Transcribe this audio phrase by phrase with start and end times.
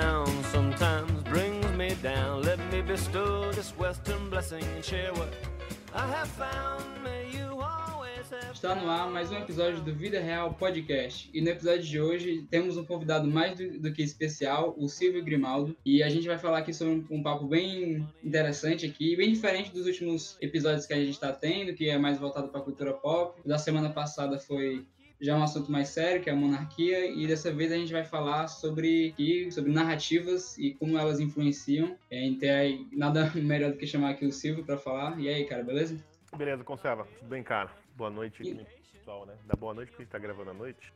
[0.00, 2.42] town sometimes brings me down.
[2.42, 5.28] Let me bestow this western blessing and share what
[5.94, 6.82] I have found.
[7.04, 8.54] May you always have.
[8.54, 11.28] Está no ar mais um episódio do Vida Real Podcast.
[11.34, 15.22] E no episódio de hoje temos um convidado mais do, do que especial, o Silvio
[15.22, 15.76] Grimaldo.
[15.84, 19.72] E a gente vai falar aqui sobre um, um papo bem interessante aqui, bem diferente
[19.72, 22.94] dos últimos episódios que a gente está tendo, que é mais voltado para a cultura
[22.94, 23.38] pop.
[23.44, 24.86] Da semana passada foi
[25.22, 28.04] já um assunto mais sério, que é a monarquia, e dessa vez a gente vai
[28.04, 29.14] falar sobre,
[29.52, 31.96] sobre narrativas e como elas influenciam.
[32.10, 35.18] É, então, é nada melhor do que chamar aqui o Silvio para falar.
[35.20, 35.96] E aí, cara, beleza?
[36.36, 37.06] Beleza, conserva.
[37.20, 37.70] Tudo bem, cara?
[37.96, 38.66] Boa noite, E-
[38.98, 39.34] pessoal, né?
[39.46, 40.92] Dá boa noite porque a gente tá gravando à noite.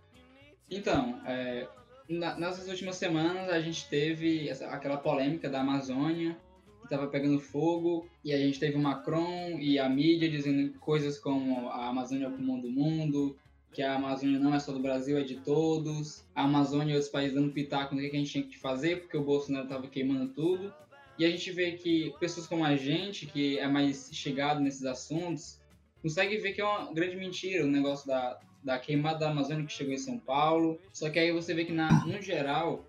[0.68, 1.68] Então, é,
[2.08, 6.36] na- nessas últimas semanas a gente teve essa- aquela polêmica da Amazônia,
[6.80, 11.16] que estava pegando fogo, e a gente teve o Macron e a mídia dizendo coisas
[11.18, 13.36] como a Amazônia é o pulmão do mundo,
[13.76, 17.12] que a Amazônia não é só do Brasil, é de todos, a Amazônia e outros
[17.12, 20.32] países dando pitaco no que a gente tinha que fazer, porque o Bolsonaro estava queimando
[20.32, 20.72] tudo.
[21.18, 25.60] E a gente vê que pessoas como a gente, que é mais chegado nesses assuntos,
[26.00, 29.72] consegue ver que é uma grande mentira o negócio da, da queimada da Amazônia que
[29.74, 30.80] chegou em São Paulo.
[30.90, 32.86] Só que aí você vê que, na, no geral,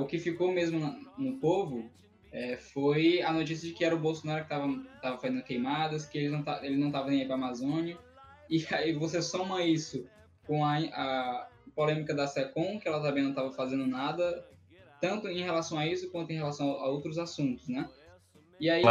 [0.00, 1.90] o que ficou mesmo na- no povo
[2.32, 6.16] é, foi a notícia de que era o Bolsonaro que estava tava fazendo queimadas, que
[6.16, 7.98] ele não, tá, ele não tava nem aí para a Amazônia.
[8.48, 10.06] E aí você soma isso
[10.46, 14.46] com a, a polêmica da SECOM, que ela também não estava fazendo nada,
[15.00, 17.88] tanto em relação a isso quanto em relação a outros assuntos, né?
[18.60, 18.82] E aí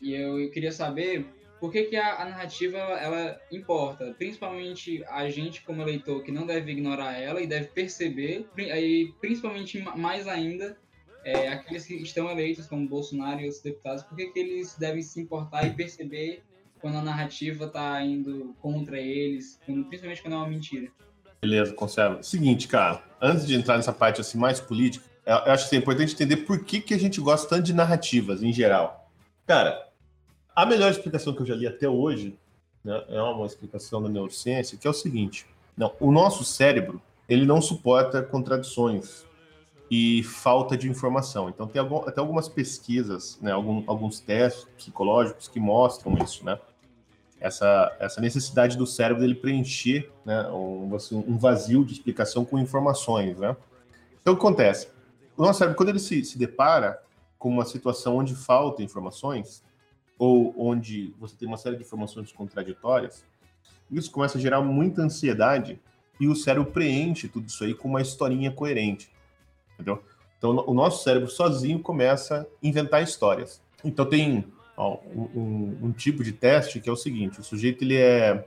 [0.00, 1.26] e eu, eu queria saber
[1.60, 6.44] por que, que a, a narrativa ela, importa, principalmente a gente como eleitor que não
[6.44, 10.76] deve ignorar ela e deve perceber, e principalmente ma- mais ainda
[11.24, 15.02] é, aqueles que estão eleitos como Bolsonaro e outros deputados, por que, que eles devem
[15.02, 16.42] se importar e perceber
[16.82, 20.88] quando a narrativa está indo contra eles, quando- principalmente quando é uma mentira.
[21.40, 22.22] Beleza, conserva.
[22.22, 26.12] Seguinte, cara, antes de entrar nessa parte assim mais política, eu acho que é importante
[26.12, 29.08] entender por que, que a gente gosta tanto de narrativas em geral.
[29.46, 29.88] Cara,
[30.54, 32.36] a melhor explicação que eu já li até hoje
[32.84, 37.46] né, é uma explicação da neurociência, que é o seguinte: não, o nosso cérebro ele
[37.46, 39.24] não suporta contradições
[39.90, 41.48] e falta de informação.
[41.48, 46.58] Então tem algum- até algumas pesquisas, né, algum- alguns testes psicológicos que mostram isso, né?
[47.42, 52.58] Essa, essa necessidade do cérebro dele preencher né, um, assim, um vazio de explicação com
[52.58, 53.36] informações.
[53.38, 53.56] Né?
[54.20, 54.88] Então, o que acontece?
[55.36, 57.02] O nosso cérebro, quando ele se, se depara
[57.38, 59.64] com uma situação onde falta informações,
[60.18, 63.24] ou onde você tem uma série de informações contraditórias,
[63.90, 65.80] isso começa a gerar muita ansiedade
[66.20, 69.10] e o cérebro preenche tudo isso aí com uma historinha coerente.
[69.74, 70.00] Entendeu?
[70.38, 73.60] Então, o nosso cérebro sozinho começa a inventar histórias.
[73.84, 74.44] Então, tem
[74.76, 78.46] ó, um, um- tipo de teste que é o seguinte: o sujeito ele é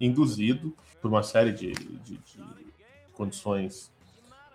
[0.00, 2.40] induzido por uma série de, de- de
[3.12, 3.90] condições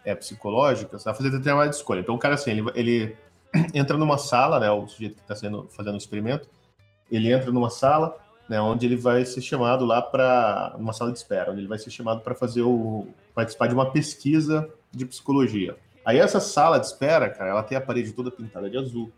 [0.05, 1.99] é, psicológicas a fazer determinada escolha.
[2.01, 3.15] Então, o cara assim, ele, ele
[3.73, 4.69] entra numa sala, né?
[4.71, 6.47] O sujeito que está fazendo o experimento,
[7.11, 8.59] ele entra numa sala, né?
[8.59, 11.91] Onde ele vai ser chamado lá para uma sala de espera, onde ele vai ser
[11.91, 15.77] chamado para fazer o participar de uma pesquisa de psicologia.
[16.03, 19.11] Aí essa sala de espera, cara, ela tem a parede toda pintada de azul.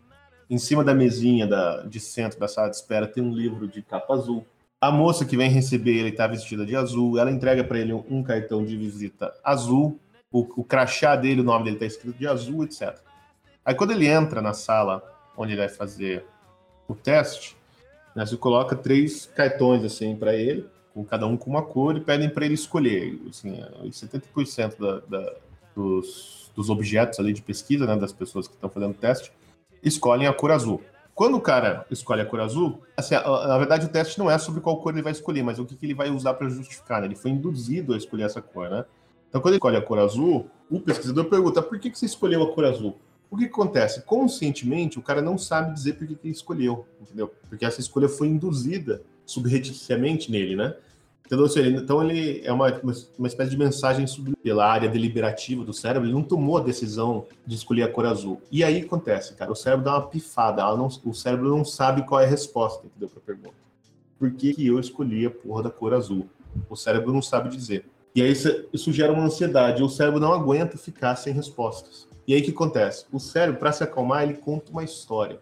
[0.48, 3.82] Em cima da mesinha da, de centro da sala de espera tem um livro de
[3.82, 4.44] capa azul.
[4.80, 7.18] A moça que vem receber ele está vestida de azul.
[7.18, 9.98] Ela entrega para ele um, cartão de visita azul.
[10.30, 12.98] O, o crachá dele, o nome dele está escrito de azul, etc.
[13.64, 15.02] Aí quando ele entra na sala
[15.36, 16.24] onde ele vai fazer
[16.88, 17.56] o teste,
[18.14, 22.00] né, você coloca três cartões assim para ele, com cada um com uma cor, e
[22.00, 23.18] pedem para ele escolher.
[23.28, 25.32] Assim, é, 70% da, da,
[25.74, 29.32] dos, dos objetos ali de pesquisa, né, das pessoas que estão fazendo o teste,
[29.82, 30.82] escolhem a cor azul.
[31.14, 34.60] Quando o cara escolhe a cor azul, assim, na verdade o teste não é sobre
[34.60, 37.00] qual cor ele vai escolher, mas o que, que ele vai usar para justificar.
[37.00, 37.06] né?
[37.06, 38.84] Ele foi induzido a escolher essa cor, né?
[39.28, 42.42] Então, quando ele escolhe a cor azul, o pesquisador pergunta: por que, que você escolheu
[42.42, 42.98] a cor azul?
[43.30, 44.02] O que, que acontece?
[44.02, 47.32] Conscientemente, o cara não sabe dizer por que, que ele escolheu, entendeu?
[47.48, 50.74] Porque essa escolha foi induzida subrepticiamente nele, né?
[51.32, 51.82] Entendeu?
[51.82, 52.68] Então, ele é uma,
[53.18, 54.04] uma, espécie de mensagem
[54.42, 58.42] pela área deliberativa do cérebro, ele não tomou a decisão de escolher a cor azul.
[58.50, 62.20] E aí acontece, cara, o cérebro dá uma pifada, não- o cérebro não sabe qual
[62.20, 63.54] é a resposta, entendeu, pra pergunta.
[64.18, 66.28] Por que, que eu escolhi a porra da cor azul?
[66.68, 67.86] O cérebro não sabe dizer.
[68.14, 68.30] E aí
[68.70, 72.06] isso gera uma ansiedade, o cérebro não aguenta ficar sem respostas.
[72.28, 73.06] E aí o que acontece?
[73.10, 75.40] O cérebro, para se acalmar, ele conta uma história.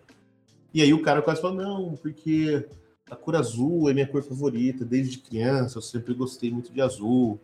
[0.72, 2.64] E aí o cara quase fala, não, porque
[3.10, 7.40] a cor azul é minha cor favorita, desde criança eu sempre gostei muito de azul.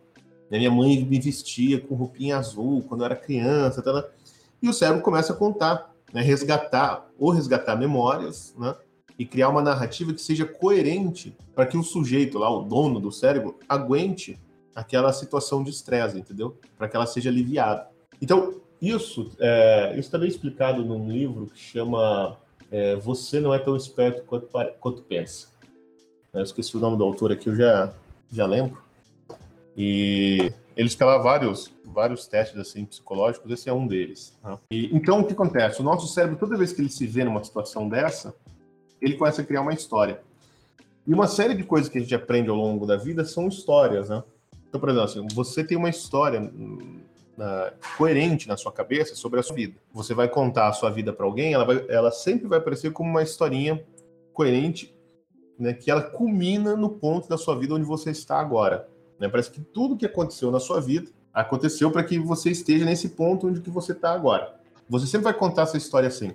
[0.49, 3.81] Né, Minha mãe me vestia com roupinha azul quando eu era criança.
[3.81, 4.09] Tá, tá.
[4.61, 8.75] E o cérebro começa a contar, né, resgatar, ou resgatar memórias, né,
[9.19, 13.11] e criar uma narrativa que seja coerente para que o sujeito lá, o dono do
[13.11, 14.39] cérebro, aguente
[14.75, 16.55] aquela situação de estresse, entendeu?
[16.77, 17.87] Para que ela seja aliviada.
[18.21, 22.37] Então, isso é, isso está bem explicado num livro que chama
[22.71, 24.47] é, Você Não É Tão Esperto Quanto,
[24.79, 25.47] quanto Pensa.
[26.37, 27.93] Eu esqueci o nome do autor aqui, eu já,
[28.31, 28.81] já lembro.
[29.75, 34.37] E ele escala vários, vários testes assim, psicológicos, esse é um deles.
[34.43, 34.57] Né?
[34.71, 35.81] E, então, o que acontece?
[35.81, 38.35] O nosso cérebro, toda vez que ele se vê numa situação dessa,
[39.01, 40.21] ele começa a criar uma história.
[41.05, 44.09] E uma série de coisas que a gente aprende ao longo da vida são histórias,
[44.09, 44.23] né?
[44.67, 46.99] Então, por exemplo, assim, você tem uma história hum,
[47.37, 49.75] na, coerente na sua cabeça sobre a sua vida.
[49.93, 53.09] Você vai contar a sua vida para alguém, ela, vai, ela sempre vai aparecer como
[53.09, 53.81] uma historinha
[54.33, 54.93] coerente,
[55.59, 58.87] né, que ela culmina no ponto da sua vida onde você está agora.
[59.19, 59.27] Né?
[59.27, 63.47] Parece que tudo que aconteceu na sua vida aconteceu para que você esteja nesse ponto
[63.47, 64.55] onde que você está agora.
[64.89, 66.33] Você sempre vai contar essa história assim.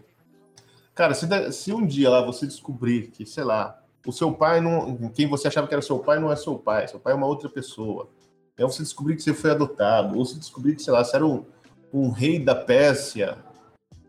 [0.94, 5.08] Cara, se, se um dia lá você descobrir que, sei lá, o seu pai não.
[5.08, 7.26] Quem você achava que era seu pai não é seu pai, seu pai é uma
[7.26, 8.08] outra pessoa.
[8.56, 11.26] É você descobrir que você foi adotado, ou você descobrir que, sei lá, você era
[11.26, 11.44] um,
[11.92, 13.38] um rei da Pérsia,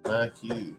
[0.06, 0.76] né, que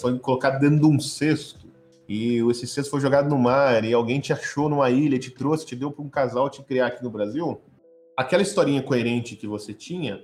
[0.00, 1.66] foi colocado dentro de um cesto,
[2.12, 5.64] e esse cesto foi jogado no mar, e alguém te achou numa ilha, te trouxe,
[5.64, 7.60] te deu para um casal te criar aqui no Brasil,
[8.16, 10.20] aquela historinha coerente que você tinha,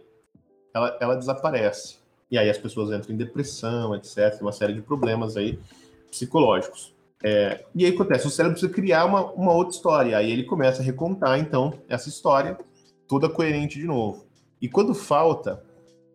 [0.74, 1.98] ela, ela desaparece.
[2.28, 5.60] E aí as pessoas entram em depressão, etc., uma série de problemas aí
[6.10, 6.92] psicológicos.
[7.22, 10.82] É, e aí acontece, o cérebro precisa criar uma, uma outra história, aí ele começa
[10.82, 12.58] a recontar, então, essa história,
[13.06, 14.26] toda coerente de novo.
[14.60, 15.62] E quando falta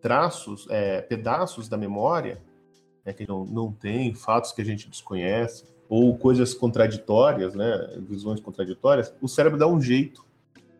[0.02, 2.42] traços, é, pedaços da memória,
[3.04, 8.40] né, que não, não tem, fatos que a gente desconhece, ou coisas contraditórias, né, visões
[8.40, 10.24] contraditórias, o cérebro dá um jeito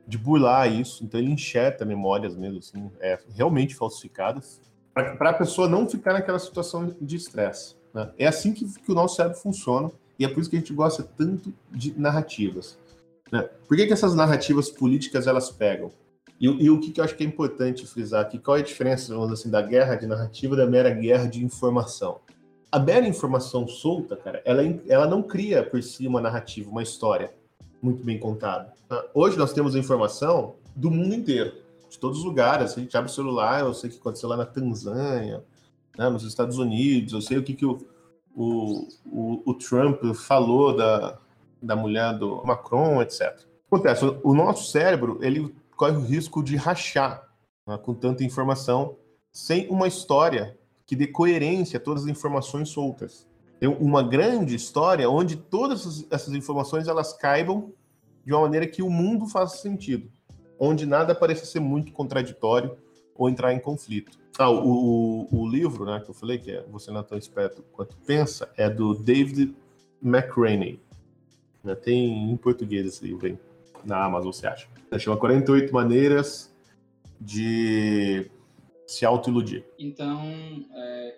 [0.07, 4.61] de burlar isso, então ele enxerta memórias mesmo, assim, é, realmente falsificadas,
[4.95, 7.77] para a pessoa não ficar naquela situação de estresse.
[7.95, 8.11] Né?
[8.19, 10.73] É assim que, que, o nosso cérebro funciona, e é por isso que a gente
[10.73, 12.79] gosta tanto de narrativas.
[13.31, 13.49] Né?
[13.67, 15.91] Por que, que essas narrativas políticas elas pegam?
[16.43, 18.65] E, e, o que, que eu acho que é importante frisar aqui, qual é a
[18.65, 22.19] diferença, vamos assim, da guerra de narrativa da mera guerra de informação?
[22.73, 27.33] A mera informação solta, cara, ela, ela não cria por si uma narrativa, uma história
[27.81, 28.73] muito bem contada.
[28.89, 29.05] Tá?
[29.15, 31.53] Hoje nós temos informação do mundo inteiro,
[31.89, 32.77] de todos os lugares.
[32.77, 35.45] A gente abre o celular, eu sei o que aconteceu lá na Tanzânia,
[35.97, 37.79] né, nos Estados Unidos, eu sei o que, que o,
[38.35, 41.19] o, o, o Trump falou da,
[41.63, 43.39] da mulher do Macron, etc.
[43.69, 47.29] Acontece, o nosso cérebro, ele corre o risco de rachar
[47.67, 48.95] né, com tanta informação
[49.33, 50.57] sem uma história
[50.87, 53.27] que dê coerência a todas as informações soltas.
[53.59, 57.73] Tem uma grande história onde todas essas informações elas caibam
[58.25, 60.09] de uma maneira que o mundo faça sentido,
[60.57, 62.77] onde nada pareça ser muito contraditório
[63.17, 64.17] ou entrar em conflito.
[64.39, 67.19] Ah, o, o, o livro né, que eu falei, que é Você Não é Tão
[67.19, 69.53] Esperto Quanto Pensa, é do David
[70.01, 70.81] McRaney.
[71.83, 73.37] Tem em português esse livro aí,
[73.85, 74.72] na Amazon, você acha.
[74.99, 76.55] Chama 48 Maneiras
[77.21, 78.31] de
[78.87, 79.65] Se Autoiludir.
[79.79, 80.21] Então,
[80.75, 81.15] é,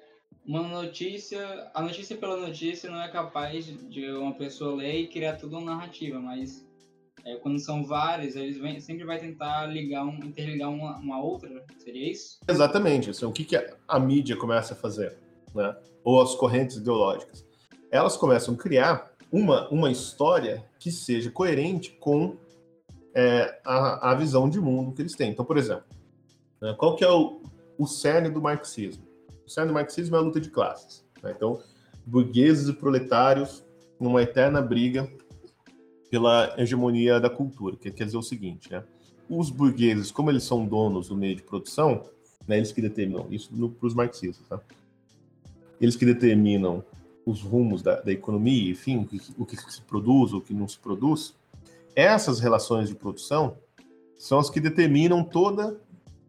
[0.47, 5.37] uma notícia, a notícia pela notícia não é capaz de uma pessoa ler e criar
[5.37, 6.65] tudo uma narrativa, mas
[7.25, 11.65] é, quando são vários, eles vem, sempre vai tentar ligar um, interligar uma, uma outra,
[11.79, 12.39] seria isso?
[12.47, 13.11] Exatamente.
[13.11, 15.17] Assim, o que, que a, a mídia começa a fazer,
[15.55, 15.75] né?
[16.05, 17.45] Ou as correntes ideológicas?
[17.91, 22.37] Elas começam a criar uma, uma história que seja coerente com
[23.15, 25.31] é, a, a visão de mundo que eles têm.
[25.31, 25.85] Então, por exemplo,
[26.61, 27.41] né, qual que é o,
[27.79, 29.05] o cerne do marxismo?
[29.47, 31.05] O cerne do marxismo é a luta de classes.
[31.23, 31.33] Né?
[31.37, 31.63] Então,
[32.05, 33.65] burgueses e proletários
[33.99, 35.11] numa eterna briga
[36.11, 38.85] pela hegemonia da cultura, que quer dizer o seguinte, né?
[39.29, 42.05] Os burgueses, como eles são donos do meio de produção,
[42.47, 44.61] né, eles que determinam, isso para os marxistas, tá?
[45.81, 46.85] Eles que determinam
[47.25, 50.69] os rumos da, da economia, enfim, o que, o que se produz, o que não
[50.69, 51.35] se produz,
[51.95, 53.57] essas relações de produção
[54.17, 55.81] são as que determinam toda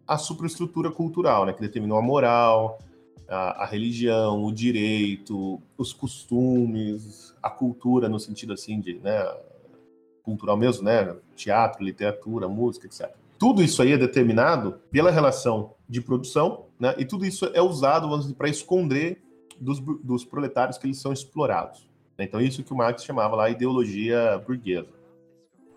[0.07, 2.79] a superestrutura cultural, né, que determinam a moral,
[3.27, 9.25] a, a, religião, o direito, os costumes, a cultura no sentido assim de, né,
[10.25, 11.15] cultural mesmo, né?
[11.35, 13.11] Teatro, literatura, música, etc.
[13.37, 16.95] Tudo isso aí é determinado pela relação de produção, né?
[16.97, 19.21] E tudo isso é usado para esconder
[19.59, 21.87] dos, dos proletários que eles são explorados.
[22.17, 22.25] Né?
[22.25, 24.89] Então isso que o Marx chamava lá ideologia burguesa,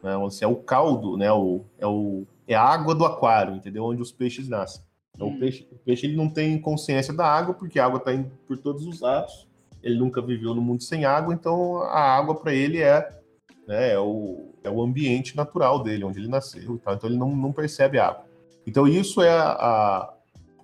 [0.02, 0.16] né?
[0.16, 1.32] Onde é o caldo, né?
[1.32, 3.84] O, é o é a água do aquário, entendeu?
[3.84, 4.82] Onde os peixes nascem.
[5.14, 5.36] Então, hum.
[5.36, 8.12] o peixe, o peixe ele não tem consciência da água porque a água está
[8.46, 9.46] por todos os lados.
[9.82, 13.18] Ele nunca viveu no mundo sem água, então a água para ele é
[13.66, 17.18] né, é, o, é o ambiente natural dele, onde ele nasceu e tal, então ele
[17.18, 18.24] não, não percebe água.
[18.66, 20.14] Então isso é a, a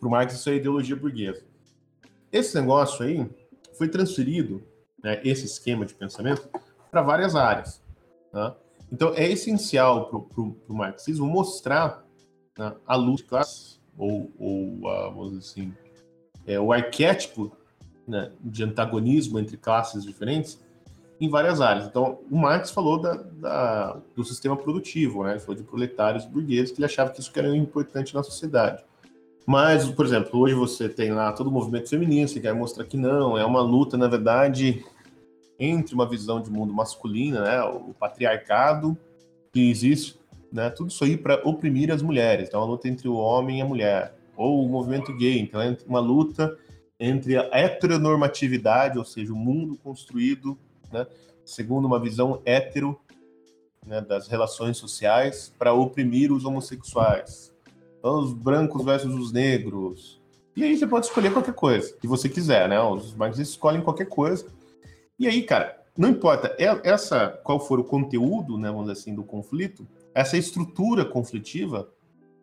[0.00, 1.42] para o Marx isso é a ideologia burguesa.
[2.32, 3.28] Esse negócio aí
[3.78, 4.62] foi transferido,
[5.02, 6.48] né, esse esquema de pensamento,
[6.90, 7.82] para várias áreas.
[8.32, 8.56] Tá?
[8.94, 12.04] Então é essencial para o marxismo mostrar
[12.56, 15.74] né, a luta de classes, ou, ou a, vamos dizer assim,
[16.46, 17.50] é, o arquétipo
[18.06, 20.62] né, de antagonismo entre classes diferentes
[21.20, 21.86] em várias áreas.
[21.86, 25.32] Então, o Marx falou da, da, do sistema produtivo, né?
[25.32, 28.84] Ele falou de proletários burgueses, que ele achava que isso era importante na sociedade.
[29.44, 32.96] Mas, por exemplo, hoje você tem lá todo o movimento feminista que quer mostrar que
[32.96, 34.84] não, é uma luta, na verdade,
[35.58, 38.96] entre uma visão de mundo masculina, né, o patriarcado
[39.52, 40.18] que existe,
[40.52, 42.48] né, tudo isso aí para oprimir as mulheres.
[42.48, 44.14] Então, uma luta entre o homem e a mulher.
[44.36, 46.56] Ou o movimento gay, então é uma luta
[46.98, 50.58] entre a heteronormatividade, ou seja, o mundo construído
[50.92, 51.06] né,
[51.44, 52.98] segundo uma visão hétero
[53.86, 57.52] né, das relações sociais para oprimir os homossexuais.
[57.98, 60.20] Então, os brancos versus os negros.
[60.56, 62.80] E aí você pode escolher qualquer coisa que você quiser, né?
[62.80, 64.46] Os marxistas escolhem qualquer coisa.
[65.18, 69.14] E aí, cara, não importa é, essa qual for o conteúdo, né, vamos dizer assim,
[69.14, 71.88] do conflito, essa estrutura conflitiva,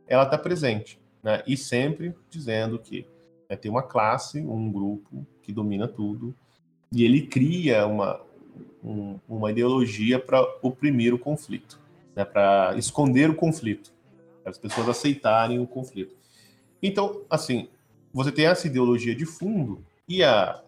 [0.08, 1.42] ela está presente, né?
[1.48, 3.06] E sempre dizendo que
[3.50, 6.36] né, tem uma classe, um grupo que domina tudo,
[6.92, 8.22] e ele cria uma,
[8.84, 11.80] um, uma ideologia para oprimir o conflito,
[12.16, 13.94] né, para esconder o conflito,
[14.44, 16.16] para as pessoas aceitarem o conflito.
[16.82, 17.70] Então, assim,
[18.14, 20.62] você tem essa ideologia de fundo e a,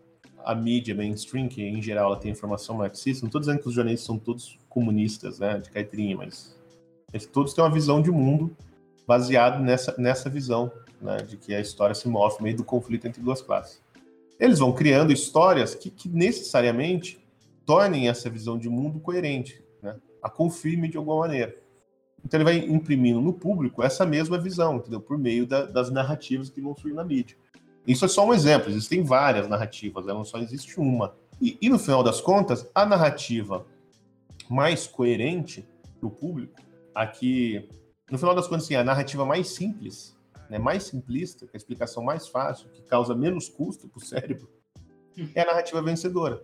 [0.45, 3.73] a mídia mainstream, que em geral ela tem informação marxista, não estou dizendo que os
[3.73, 6.55] jornalistas são todos comunistas, né, de caipirinha, mas
[7.11, 8.55] eles todos têm uma visão de mundo
[9.07, 10.71] baseado nessa, nessa visão,
[11.01, 13.81] né, de que a história se move meio do conflito entre duas classes.
[14.39, 17.23] Eles vão criando histórias que, que necessariamente
[17.65, 19.95] tornem essa visão de mundo coerente, né?
[20.21, 21.55] a confirme de alguma maneira.
[22.25, 25.01] Então ele vai imprimindo no público essa mesma visão, entendeu?
[25.01, 27.37] Por meio da, das narrativas que vão surgir na mídia.
[27.85, 30.13] Isso é só um exemplo, existem várias narrativas, né?
[30.13, 31.15] não só existe uma.
[31.41, 33.65] E, e no final das contas, a narrativa
[34.49, 35.67] mais coerente
[35.99, 36.61] para o público,
[36.95, 37.67] aqui,
[38.09, 40.15] no final das contas, assim, a narrativa mais simples,
[40.49, 44.49] né, mais simplista, a explicação mais fácil, que causa menos custo para o cérebro,
[45.35, 46.43] é a narrativa vencedora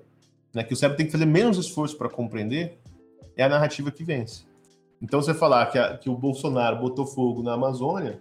[0.53, 2.79] né, que o cérebro tem que fazer menos esforço para compreender,
[3.35, 4.45] é a narrativa que vence.
[5.01, 8.19] Então, você falar que, a, que o Bolsonaro botou fogo na Amazônia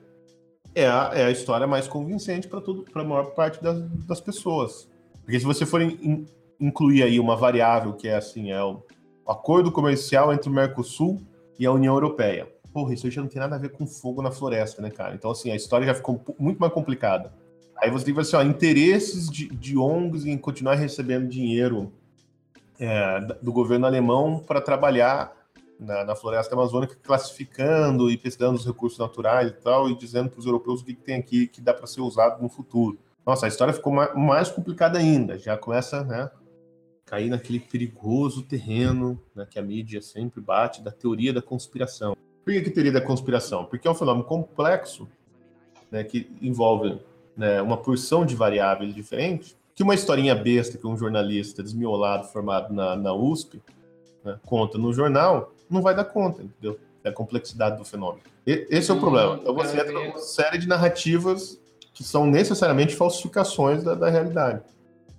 [0.74, 2.60] é a, é a história mais convincente para
[3.02, 4.88] a maior parte das, das, pessoas.
[5.24, 6.26] Porque se você for in,
[6.60, 8.82] incluir aí uma variável que é assim, é o,
[9.26, 11.20] acordo comercial entre o Mercosul
[11.58, 12.48] e a União Europeia.
[12.72, 15.14] Porra, isso já não tem nada a ver com fogo na floresta, né, cara?
[15.14, 17.32] Então, assim, a história já ficou muito mais complicada.
[17.76, 21.92] Aí você tem assim, ó, interesses de, de ONGs em continuar recebendo dinheiro
[22.78, 25.32] é, do governo alemão para trabalhar
[25.78, 30.40] na, na, floresta amazônica, classificando e pesquisando os recursos naturais e tal, e dizendo para
[30.40, 32.98] os europeus o que, que, tem aqui que dá para ser usado no futuro.
[33.24, 36.30] Nossa, a história ficou mais, mais complicada ainda, já começa né,
[37.04, 42.16] cair naquele perigoso terreno né, que a mídia sempre bate da teoria da conspiração.
[42.44, 43.64] Por que, que teoria da conspiração?
[43.64, 45.08] Porque é um fenômeno complexo
[45.90, 47.00] né, que envolve
[47.36, 52.74] né, uma porção de variáveis diferentes que uma historinha besta que um jornalista desmiolado formado
[52.74, 53.62] na, na USP
[54.24, 56.78] né, conta no jornal, não vai dar conta, entendeu?
[57.04, 58.22] É a complexidade do fenômeno.
[58.46, 59.38] E, esse é o problema.
[59.40, 61.60] Então você entra numa série de narrativas
[61.92, 64.62] que são necessariamente falsificações da, da realidade.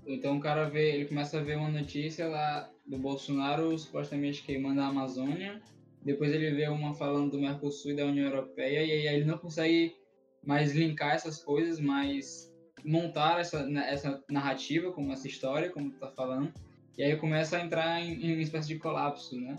[0.08, 4.82] Então o cara vê, ele começa a ver uma notícia lá do Bolsonaro supostamente queimando
[4.82, 5.62] a Amazônia,
[6.01, 9.38] depois ele vê uma falando do Mercosul e da União Europeia, e aí ele não
[9.38, 9.96] consegue
[10.44, 12.50] mais linkar essas coisas, mais
[12.84, 16.51] montar essa, né, essa narrativa, como essa história, como tu tá falando,
[16.98, 19.58] e aí começa a entrar em, em uma espécie de colapso, né?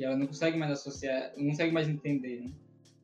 [0.00, 2.50] E ela não consegue mais associar, não consegue mais entender, né?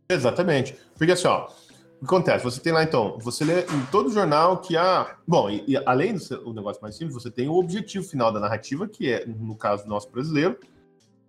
[0.08, 0.76] Exatamente.
[0.96, 2.42] Porque assim, ó, o que acontece?
[2.42, 5.16] Você tem lá, então, você lê em todo jornal que há.
[5.26, 8.88] Bom, e, e além do negócio mais simples, você tem o objetivo final da narrativa,
[8.88, 10.58] que é, no caso do nosso brasileiro,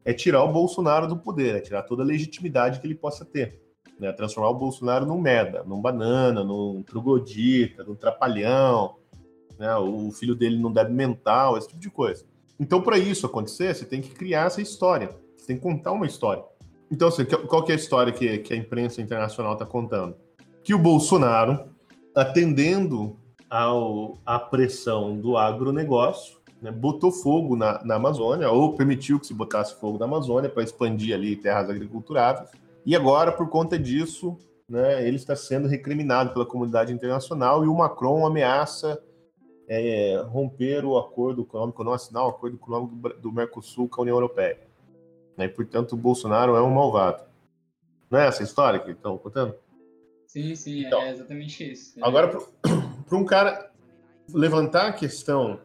[0.04, 3.68] é tirar o Bolsonaro do poder, é tirar toda a legitimidade que ele possa ter
[4.00, 4.12] né?
[4.12, 8.96] Transformar o Bolsonaro num merda, num banana, num troglodita, num trapalhão,
[9.58, 9.76] né?
[9.78, 12.26] O filho dele não deve mental, esse tipo de coisa.
[12.60, 15.10] Então, para isso acontecer, você tem que criar essa história.
[15.48, 16.44] Tem que contar uma história.
[16.92, 20.16] Então, assim, qual que é a história que, que a imprensa internacional está contando?
[20.64, 21.70] Que o Bolsonaro,
[22.14, 23.18] atendendo
[23.50, 29.34] ao, à pressão do agronegócio, né, botou fogo na, na Amazônia, ou permitiu que se
[29.34, 32.50] botasse fogo na Amazônia para expandir ali terras agriculturáveis,
[32.86, 34.38] e agora, por conta disso,
[34.70, 39.02] né, ele está sendo recriminado pela comunidade internacional e o Macron ameaça
[39.68, 44.16] é, romper o acordo econômico, não assinar o acordo econômico do Mercosul com a União
[44.16, 44.67] Europeia.
[45.38, 47.24] Né, e, portanto, o Bolsonaro é um malvado.
[48.10, 49.54] Não é essa a história que estão contando?
[50.26, 51.94] Sim, sim, é então, é exatamente isso.
[52.04, 53.72] Agora, para um cara
[54.34, 55.60] levantar a questão,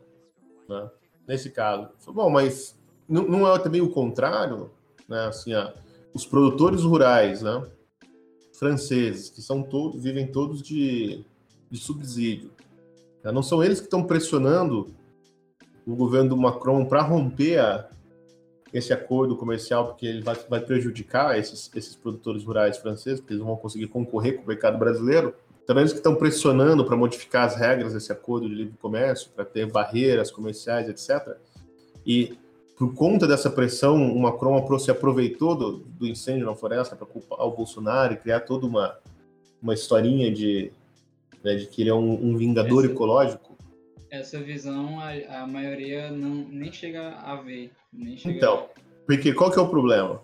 [0.69, 0.91] né,
[1.27, 4.71] nesse caso, bom, mas não, não é também o contrário?
[5.09, 5.53] Né, assim,
[6.15, 7.67] os produtores rurais, né,
[8.53, 11.25] franceses, que são todos, vivem todos de,
[11.71, 12.53] de subsídio,
[13.25, 14.95] Não são eles que estão pressionando
[15.87, 17.91] o governo do Macron para romper a,
[18.73, 23.41] esse acordo comercial, porque ele vai, vai prejudicar esses, esses produtores rurais franceses, porque eles
[23.41, 25.35] não vão conseguir concorrer com o mercado brasileiro.
[25.63, 29.45] Então, eles que estão pressionando para modificar as regras desse acordo de livre comércio, para
[29.45, 31.37] ter barreiras comerciais, etc.
[32.05, 32.37] E
[32.77, 37.41] por conta dessa pressão, o Macron se aproveitou do, do incêndio na floresta para culpar
[37.47, 38.99] o Bolsonaro e criar toda uma,
[39.63, 40.73] uma historinha de,
[41.45, 43.52] né, de que ele é um, um vingador ecológico.
[44.13, 47.73] Essa visão a, a maioria não, nem chega a ver.
[48.19, 48.69] Chega então,
[49.07, 50.21] porque qual que é o problema?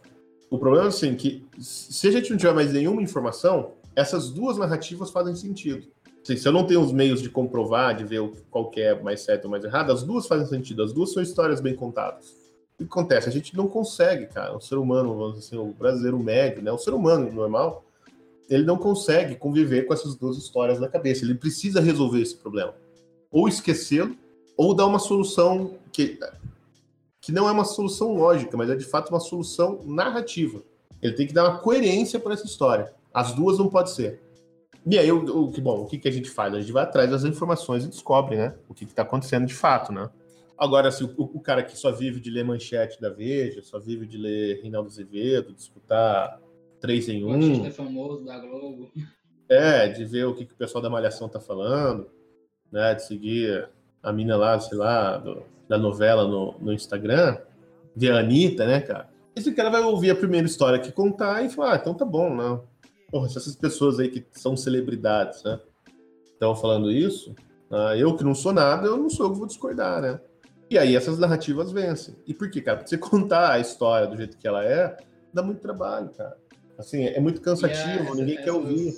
[0.51, 4.59] O problema é assim, que se a gente não tiver mais nenhuma informação, essas duas
[4.59, 5.89] narrativas fazem sentido.
[6.23, 9.23] Assim, se eu não tenho os meios de comprovar, de ver qual que é mais
[9.23, 12.29] certo ou mais errado, as duas fazem sentido, as duas são histórias bem contadas.
[12.75, 13.27] O que acontece?
[13.27, 16.71] A gente não consegue, cara, o ser humano, vamos dizer assim, o brasileiro médio, né,
[16.71, 17.87] o ser humano normal,
[18.51, 21.25] ele não consegue conviver com essas duas histórias na cabeça.
[21.25, 22.75] Ele precisa resolver esse problema.
[23.31, 24.17] Ou esquecê-lo,
[24.57, 26.19] ou dar uma solução que,
[27.21, 30.63] que não é uma solução lógica, mas é de fato uma solução narrativa.
[31.01, 32.93] Ele tem que dar uma coerência para essa história.
[33.13, 34.21] As duas não pode ser.
[34.91, 36.55] E aí, o, o, bom, o que, que a gente faz?
[36.55, 38.55] A gente vai atrás das informações e descobre, né?
[38.69, 40.09] O que está acontecendo de fato, né?
[40.57, 44.07] Agora, assim, o, o, cara que só vive de ler manchete da Veja, só vive
[44.07, 46.41] de ler Reinaldo Azevedo, de escutar
[46.81, 47.65] três em um.
[47.67, 48.91] é famoso da Globo.
[49.49, 52.09] É, de ver o que, que o pessoal da Malhação tá falando,
[52.71, 52.95] né?
[52.95, 53.69] De seguir
[54.03, 57.37] a mina lá, sei lá, do, da novela no, no Instagram,
[57.95, 59.09] ver a Anitta, né, cara?
[59.35, 62.35] Esse cara vai ouvir a primeira história que contar e falar, ah, então tá bom,
[62.35, 62.61] né?
[63.11, 65.61] Porra, se essas pessoas aí que são celebridades, né?
[66.25, 67.35] Estão falando isso,
[67.71, 70.21] ah, eu que não sou nada, eu não sou eu que vou discordar, né?
[70.71, 72.15] E aí essas narrativas vencem.
[72.27, 72.79] E por quê, cara?
[72.79, 74.97] Porque você contar a história do jeito que ela é,
[75.33, 76.37] dá muito trabalho, cara.
[76.79, 78.95] Assim, é muito cansativo, ninguém quer ouvir.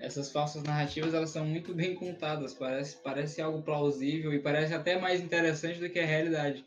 [0.00, 4.98] Essas falsas narrativas, elas são muito bem contadas, parece, parece algo plausível e parece até
[4.98, 6.64] mais interessante do que a realidade.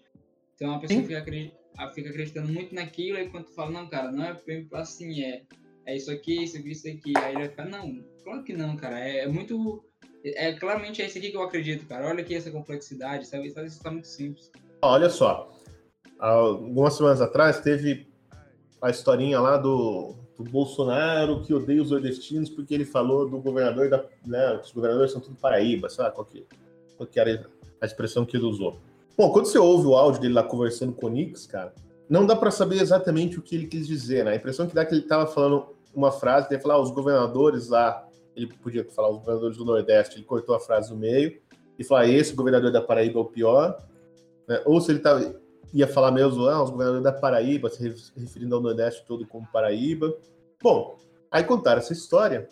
[0.56, 1.24] Então a pessoa fica,
[1.94, 4.38] fica, acreditando muito naquilo e quando tu fala, não, cara, não é
[4.74, 5.42] assim, é,
[5.88, 7.14] é isso aqui, isso aqui, isso aqui.
[7.18, 9.84] Aí ele vai ficar, não, claro que não, cara, é, é muito...
[10.24, 12.08] É, claramente é isso aqui que eu acredito, cara.
[12.08, 13.48] Olha aqui essa complexidade, sabe?
[13.48, 14.50] Isso está muito simples.
[14.82, 15.52] Olha só,
[16.20, 18.08] algumas semanas atrás teve
[18.82, 23.90] a historinha lá do do Bolsonaro que odeia os nordestinos porque ele falou do governador
[23.90, 24.04] da.
[24.26, 26.46] Né, os governadores são tudo Paraíba, sabe qual que,
[26.98, 27.46] qual que era
[27.80, 28.80] a expressão que ele usou?
[29.16, 31.74] Bom, quando você ouve o áudio dele lá conversando com o Nix, cara,
[32.10, 34.32] não dá para saber exatamente o que ele quis dizer, né?
[34.32, 36.82] A impressão que dá é que ele tava falando uma frase, ele ia falar, ah,
[36.82, 40.98] os governadores lá, ele podia falar os governadores do Nordeste, ele cortou a frase no
[40.98, 41.40] meio
[41.78, 43.78] e falar, esse governador da Paraíba é o pior,
[44.48, 44.62] né?
[44.66, 45.36] ou se ele tava,
[45.74, 47.84] ia falar mesmo, ah, os governadores da Paraíba, se
[48.16, 50.16] referindo ao Nordeste todo como Paraíba.
[50.62, 50.96] Bom,
[51.32, 52.48] aí contaram essa história,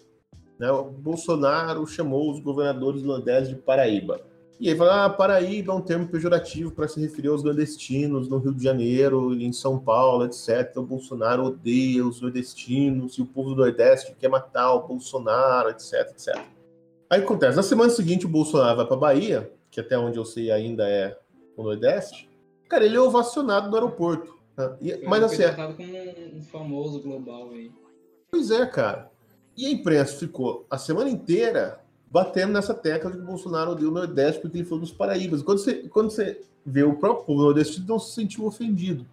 [0.57, 0.71] né?
[0.71, 4.21] O Bolsonaro chamou os governadores do Nordeste de Paraíba.
[4.59, 8.37] E aí falaram, ah, Paraíba é um termo pejorativo para se referir aos nordestinos no
[8.37, 10.71] Rio de Janeiro, em São Paulo, etc.
[10.77, 16.11] O Bolsonaro odeia os nordestinos e o povo do Nordeste quer matar o Bolsonaro, etc,
[16.11, 16.39] etc.
[17.09, 20.51] Aí acontece, na semana seguinte o Bolsonaro vai para Bahia, que até onde eu sei
[20.51, 21.17] ainda é
[21.57, 22.30] o Nordeste,
[22.71, 24.39] Cara, ele é ovacionado no aeroporto.
[24.55, 24.77] Né?
[24.79, 25.43] E, mas assim.
[25.43, 25.91] É tratado como
[26.37, 27.69] um famoso global aí.
[28.31, 29.11] Pois é, cara.
[29.57, 33.89] E a imprensa ficou a semana inteira batendo nessa tecla de que o Bolsonaro deu
[33.89, 35.43] o Nordeste porque ele foi dos Paraíbas.
[35.43, 39.05] Quando você, quando você vê o próprio povo nordestino, não se sentiu ofendido.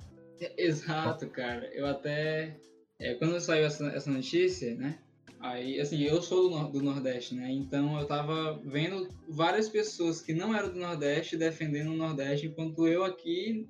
[0.56, 1.68] Exato, cara.
[1.74, 2.56] Eu até.
[3.00, 5.00] É, quando saiu essa, essa notícia, né?
[5.40, 7.50] Aí, assim, eu sou do, do, Nordeste, né?
[7.50, 12.88] Então eu tava vendo várias pessoas que não eram do Nordeste defendendo o Nordeste, enquanto
[12.88, 13.68] eu aqui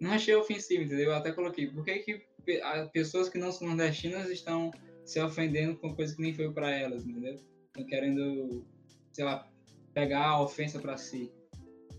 [0.00, 1.10] não achei ofensivo, entendeu?
[1.10, 2.28] Eu até coloquei, por que, que
[2.92, 4.70] pessoas que não são nordestinas estão
[5.04, 7.34] se ofendendo com coisa que nem foi para elas, entendeu?
[7.66, 8.64] Estão querendo,
[9.12, 9.46] sei lá,
[9.92, 11.32] pegar a ofensa para si.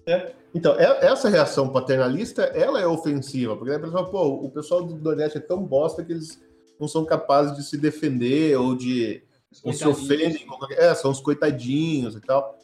[0.08, 0.34] É.
[0.56, 4.96] Então, é, essa reação paternalista, ela é ofensiva, porque a pessoa, pô, o pessoal do
[4.96, 6.42] Nordeste é tão bosta que eles
[6.80, 9.22] não são capazes de se defender ou de
[9.63, 10.46] ou se ofendem.
[10.72, 12.58] É, são os coitadinhos e tal.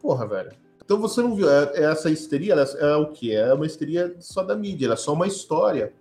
[0.00, 0.52] Porra, velho.
[0.84, 1.50] Então você não viu.
[1.50, 3.32] É, é essa histeria é, é o que?
[3.32, 5.92] É uma histeria só da mídia, é só uma história.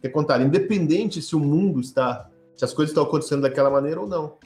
[0.00, 2.30] Que é contar, independente se o mundo está.
[2.56, 4.38] Se as coisas estão acontecendo daquela maneira ou não.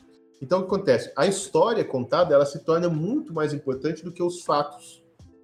[0.42, 1.12] Então o que acontece?
[1.14, 5.02] A história contada ela se torna muito mais importante do que os fatos,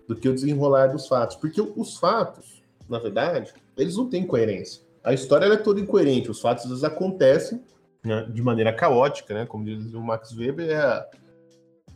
[0.08, 1.36] do que o desenrolar dos fatos.
[1.36, 6.40] Porque os fatos, na verdade, eles não têm coerência a história é toda incoerente, os
[6.40, 7.62] fatos vezes, acontecem
[8.04, 9.46] né, de maneira caótica, né?
[9.46, 11.08] Como diz o Max Weber, é,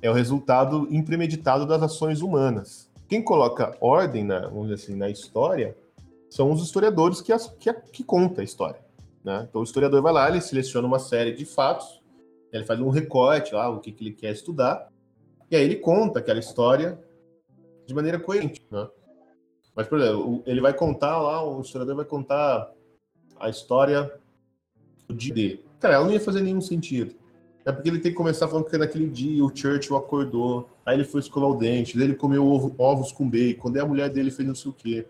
[0.00, 2.88] é o resultado impremeditado das ações humanas.
[3.08, 5.76] Quem coloca ordem na, vamos dizer assim, na história
[6.28, 8.78] são os historiadores que, as, que, que conta a história.
[9.24, 9.44] Né?
[9.50, 12.00] Então o historiador vai lá, ele seleciona uma série de fatos,
[12.52, 14.88] ele faz um recorte lá, o que, que ele quer estudar,
[15.50, 16.96] e aí ele conta aquela história
[17.88, 18.86] de maneira coerente, né?
[19.74, 22.72] Mas, por exemplo, ele vai contar lá, o historiador vai contar
[23.40, 24.12] a história
[25.08, 25.60] do D.
[25.80, 27.14] Cara, ela não ia fazer nenhum sentido.
[27.64, 31.04] É porque ele tem que começar falando que naquele dia o Churchill acordou, aí ele
[31.04, 34.30] foi escovar o dente, daí ele comeu ovo, ovos com bacon, daí a mulher dele
[34.30, 35.06] fez não sei o quê.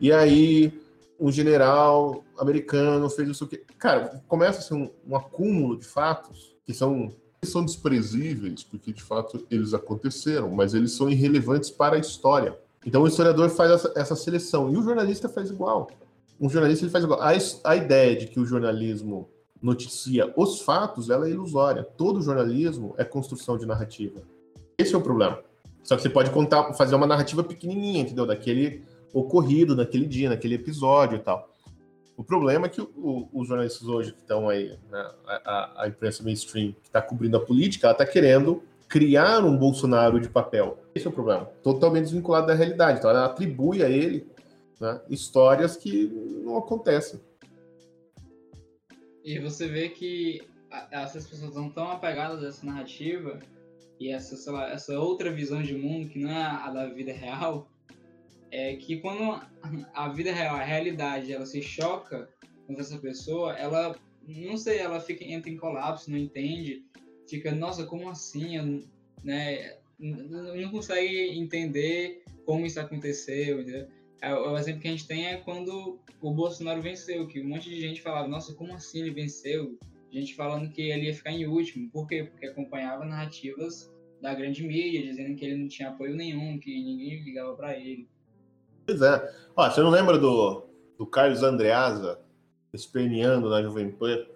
[0.00, 0.72] E aí
[1.18, 3.62] um general americano fez não sei o quê.
[3.78, 9.02] Cara, começa a ser um, um acúmulo de fatos que são são desprezíveis, porque de
[9.02, 12.58] fato eles aconteceram, mas eles são irrelevantes para a história.
[12.84, 15.88] Então o historiador faz essa, essa seleção e o jornalista faz igual.
[16.40, 17.04] Um jornalista ele faz.
[17.04, 19.28] A, a ideia de que o jornalismo
[19.60, 21.82] noticia os fatos, ela é ilusória.
[21.82, 24.20] Todo jornalismo é construção de narrativa.
[24.78, 25.40] Esse é o problema.
[25.82, 28.26] Só que você pode contar, fazer uma narrativa pequenininha, entendeu?
[28.26, 31.48] Daquele ocorrido, naquele dia, naquele episódio e tal.
[32.16, 36.22] O problema é que o, os jornalistas hoje que estão aí, né, a, a, imprensa
[36.22, 40.78] mainstream que está cobrindo a política, ela está querendo criar um Bolsonaro de papel.
[40.94, 41.44] Esse é o problema.
[41.62, 42.98] Totalmente desvinculado da realidade.
[42.98, 44.26] Então ela atribui a ele
[44.80, 46.06] né, histórias que
[46.44, 47.20] não acontecem.
[49.24, 50.40] E você vê que
[50.90, 53.40] essas pessoas estão tão apegadas a essa narrativa
[53.98, 57.68] e essa, lá, essa outra visão de mundo que não é a da vida real,
[58.50, 59.40] é que quando
[59.94, 62.28] a vida real, a realidade, ela se choca
[62.66, 66.84] com essa pessoa, ela, não sei, ela fica entra em colapso, não entende,
[67.28, 68.86] fica, nossa, como assim,
[69.24, 69.76] né?
[69.98, 73.88] Não consegue entender como isso aconteceu, entendeu?
[74.22, 77.68] É, o exemplo que a gente tem é quando o Bolsonaro venceu, que um monte
[77.68, 79.78] de gente falava, nossa, como assim ele venceu?
[80.10, 81.90] Gente falando que ele ia ficar em último.
[81.90, 82.24] Por quê?
[82.24, 87.22] Porque acompanhava narrativas da grande mídia, dizendo que ele não tinha apoio nenhum, que ninguém
[87.22, 88.08] ligava para ele.
[88.86, 89.34] Pois é.
[89.54, 90.66] Ó, você não lembra do,
[90.98, 92.20] do Carlos Andreasa
[92.72, 94.26] esperneando na Pan,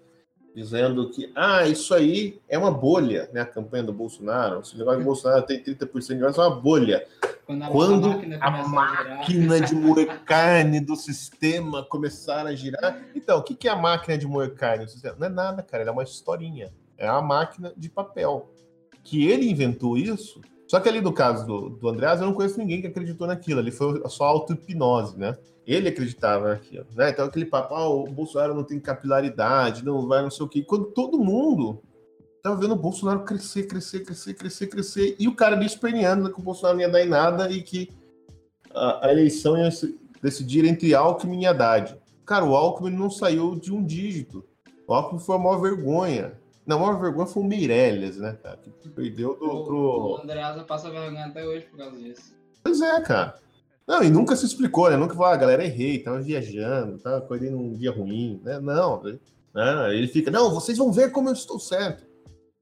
[0.54, 3.42] dizendo que, ah, isso aí é uma bolha, né?
[3.42, 4.60] A campanha do Bolsonaro.
[4.60, 7.06] Esse negócio do Bolsonaro tem 30% de votos, é uma bolha.
[7.46, 13.02] Quando a, Quando a máquina, a máquina de moer carne do sistema começar a girar.
[13.14, 15.16] Então, o que é a máquina de moer carne do sistema?
[15.18, 15.84] Não é nada, cara.
[15.84, 16.72] É uma historinha.
[16.96, 18.52] É uma máquina de papel.
[19.02, 20.40] Que ele inventou isso.
[20.70, 23.58] Só que ali no caso do, do Andreas, eu não conheço ninguém que acreditou naquilo.
[23.58, 25.36] Ali foi só auto-hipnose, né?
[25.66, 27.10] Ele acreditava naquilo, né?
[27.10, 30.62] Então aquele papo, ah, o Bolsonaro não tem capilaridade, não vai não sei o quê.
[30.62, 31.82] Quando todo mundo
[32.40, 36.38] tava vendo o Bolsonaro crescer, crescer, crescer, crescer, crescer, e o cara ali esperneando que
[36.38, 37.90] o Bolsonaro não ia dar em nada e que
[38.72, 39.70] a, a eleição ia
[40.22, 41.98] decidir entre Alckmin e Haddad.
[42.24, 44.44] Cara, o Alckmin não saiu de um dígito.
[44.86, 46.38] O Alckmin foi a maior vergonha.
[46.66, 48.58] Não, a maior vergonha foi o Meirelles, né, cara?
[48.58, 49.76] Que perdeu do, o, pro...
[49.76, 52.34] O Andreasa passa vergonha até hoje por causa disso.
[52.62, 53.34] Pois é, cara.
[53.86, 54.96] Não, e nunca se explicou, né?
[54.96, 58.60] Nunca falou, ah, galera, errei, tava viajando, tava acordando num dia ruim, né?
[58.60, 59.18] Não, né?
[59.94, 62.08] Ele fica, não, vocês vão ver como eu estou certo.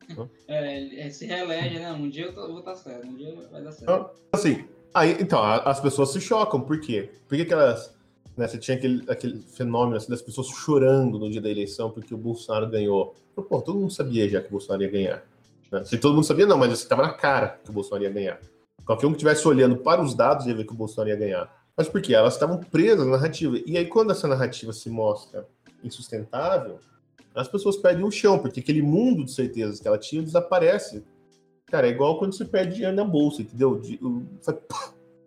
[0.49, 1.93] É, ele se reelege, né?
[1.93, 3.83] Um dia eu, tô, eu vou estar certo, um dia vai dar certo.
[3.83, 7.11] Então, assim, aí, então, as pessoas se chocam, por quê?
[7.29, 7.95] Por que, que elas.
[8.39, 12.15] Né, você tinha aquele, aquele fenômeno assim, das pessoas chorando no dia da eleição porque
[12.15, 13.13] o Bolsonaro ganhou.
[13.35, 15.25] Pô, todo mundo sabia já que o Bolsonaro ia ganhar.
[15.73, 15.85] Né?
[15.85, 18.41] Se todo mundo sabia, não, mas estava na cara que o Bolsonaro ia ganhar.
[18.87, 21.53] Qualquer um que estivesse olhando para os dados ia ver que o Bolsonaro ia ganhar.
[21.77, 22.15] Mas por quê?
[22.15, 23.59] Elas estavam presas na narrativa.
[23.67, 25.45] E aí, quando essa narrativa se mostra
[25.83, 26.79] insustentável,
[27.35, 31.05] as pessoas perdem o chão, porque aquele mundo de certezas que ela tinha desaparece.
[31.67, 33.83] Cara, é igual quando você perde dinheiro na bolsa, entendeu?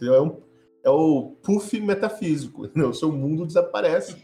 [0.04, 0.36] É, um,
[0.84, 2.90] é o puff metafísico, entendeu?
[2.90, 4.16] o seu mundo desaparece.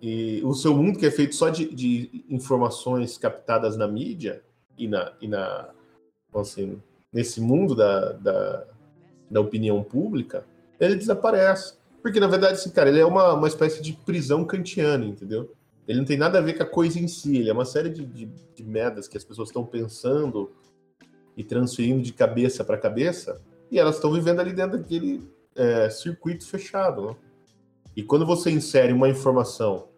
[0.00, 4.42] E o seu mundo, que é feito só de, de informações captadas na mídia
[4.76, 5.70] e na, e na
[6.34, 6.80] assim,
[7.12, 8.64] nesse mundo da, da,
[9.30, 10.44] da opinião pública,
[10.78, 11.74] ele desaparece.
[12.02, 15.52] Porque, na verdade, esse cara, ele é uma, uma espécie de prisão kantiana, entendeu?
[15.88, 17.88] Ele não tem nada a ver com a coisa em si, ele é uma série
[17.88, 20.50] de, de, de merdas que as pessoas estão pensando
[21.36, 26.46] e transferindo de cabeça para cabeça, e elas estão vivendo ali dentro daquele é, circuito
[26.46, 27.08] fechado.
[27.08, 27.16] Né?
[27.96, 29.88] E quando você insere uma informação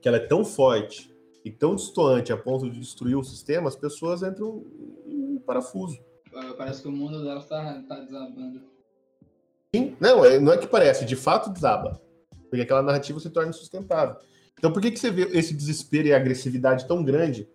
[0.00, 1.10] que ela é tão forte
[1.44, 4.64] e tão distoante a ponto de destruir o sistema, as pessoas entram
[5.06, 5.98] em parafuso.
[6.56, 8.62] Parece que o mundo dela está tá desabando.
[9.74, 12.00] Sim, não, é, não é que parece, de fato desaba.
[12.48, 14.16] Porque aquela narrativa se torna insustentável.
[14.58, 17.48] Então, por que, que você vê esse desespero e agressividade tão grande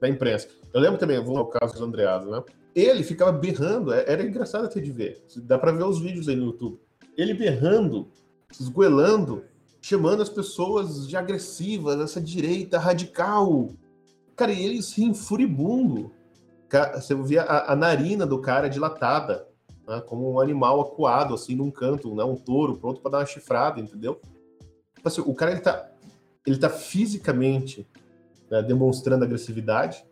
[0.00, 0.48] da imprensa?
[0.72, 2.42] Eu lembro também, vou ao caso do Andreado, né?
[2.74, 5.22] Ele ficava berrando, é, era engraçado até de ver.
[5.36, 6.80] Dá para ver os vídeos aí no YouTube.
[7.16, 8.08] Ele berrando,
[8.58, 9.44] esgoelando,
[9.80, 13.70] chamando as pessoas de agressivas, essa direita radical.
[14.34, 16.10] Cara, e ele se furibundo.
[16.94, 19.46] Você via a, a narina do cara dilatada,
[19.86, 20.00] né?
[20.00, 22.24] como um animal acuado, assim, num canto, né?
[22.24, 24.20] um touro, pronto para dar uma chifrada, entendeu?
[24.96, 25.90] Tipo assim, o cara ele tá
[26.46, 27.86] ele está fisicamente
[28.50, 30.04] né, demonstrando agressividade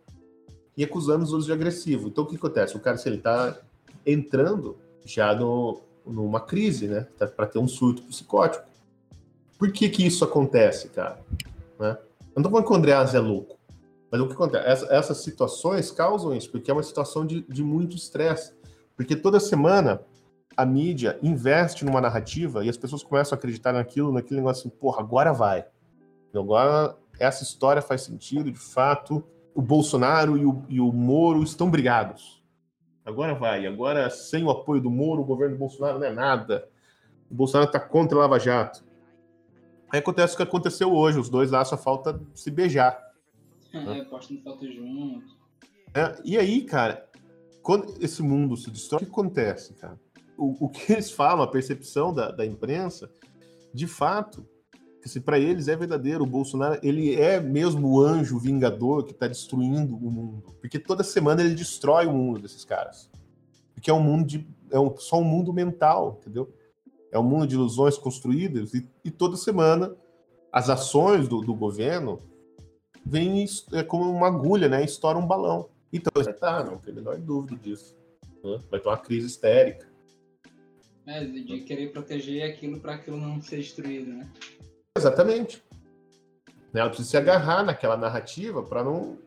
[0.76, 2.08] e acusando os outros de agressivo.
[2.08, 2.76] Então o que acontece?
[2.76, 3.58] O cara, se ele está
[4.06, 7.06] entrando já no, numa crise, né?
[7.18, 8.64] Tá para ter um surto psicótico.
[9.58, 11.20] Por que que isso acontece, cara?
[11.78, 11.96] Né?
[12.00, 13.58] Eu não tô falando que o Andreas é louco,
[14.10, 14.66] mas o que acontece?
[14.66, 18.54] Essa, essas situações causam isso, porque é uma situação de, de muito estresse.
[18.96, 20.02] Porque toda semana
[20.56, 24.76] a mídia investe numa narrativa e as pessoas começam a acreditar naquilo, naquele negócio assim,
[24.76, 25.64] porra, agora vai.
[26.34, 29.24] Agora essa história faz sentido, de fato,
[29.54, 32.42] o Bolsonaro e o, e o Moro estão brigados.
[33.04, 33.66] Agora vai.
[33.66, 36.68] Agora, sem o apoio do Moro, o governo do Bolsonaro não é nada.
[37.30, 38.84] O Bolsonaro está contra a Lava Jato.
[39.90, 41.18] Aí acontece o que aconteceu hoje.
[41.18, 43.12] Os dois lá só falta se beijar.
[43.72, 45.36] É, postando foto junto.
[45.94, 47.08] É, e aí, cara,
[47.62, 49.98] quando esse mundo se destrói, o que acontece, cara?
[50.36, 53.10] O, o que eles falam, a percepção da, da imprensa,
[53.72, 54.46] de fato,
[55.08, 59.26] se para eles é verdadeiro, o Bolsonaro ele é mesmo o anjo vingador que está
[59.26, 63.10] destruindo o mundo, porque toda semana ele destrói o mundo desses caras,
[63.74, 66.52] porque é um mundo de é um, só um mundo mental, entendeu?
[67.10, 69.94] É um mundo de ilusões construídas e, e toda semana
[70.52, 72.18] as ações do, do governo
[73.04, 74.84] vêm é como uma agulha, né?
[74.84, 75.68] Estoura um balão.
[75.92, 77.96] Então, tá, não tem a menor dúvida disso.
[78.42, 78.58] Né?
[78.70, 79.86] Vai ter uma crise histérica.
[81.06, 84.30] É, de querer proteger aquilo para aquilo não ser destruído, né?
[84.96, 85.62] Exatamente.
[86.74, 89.18] Ela precisa se agarrar naquela narrativa para não.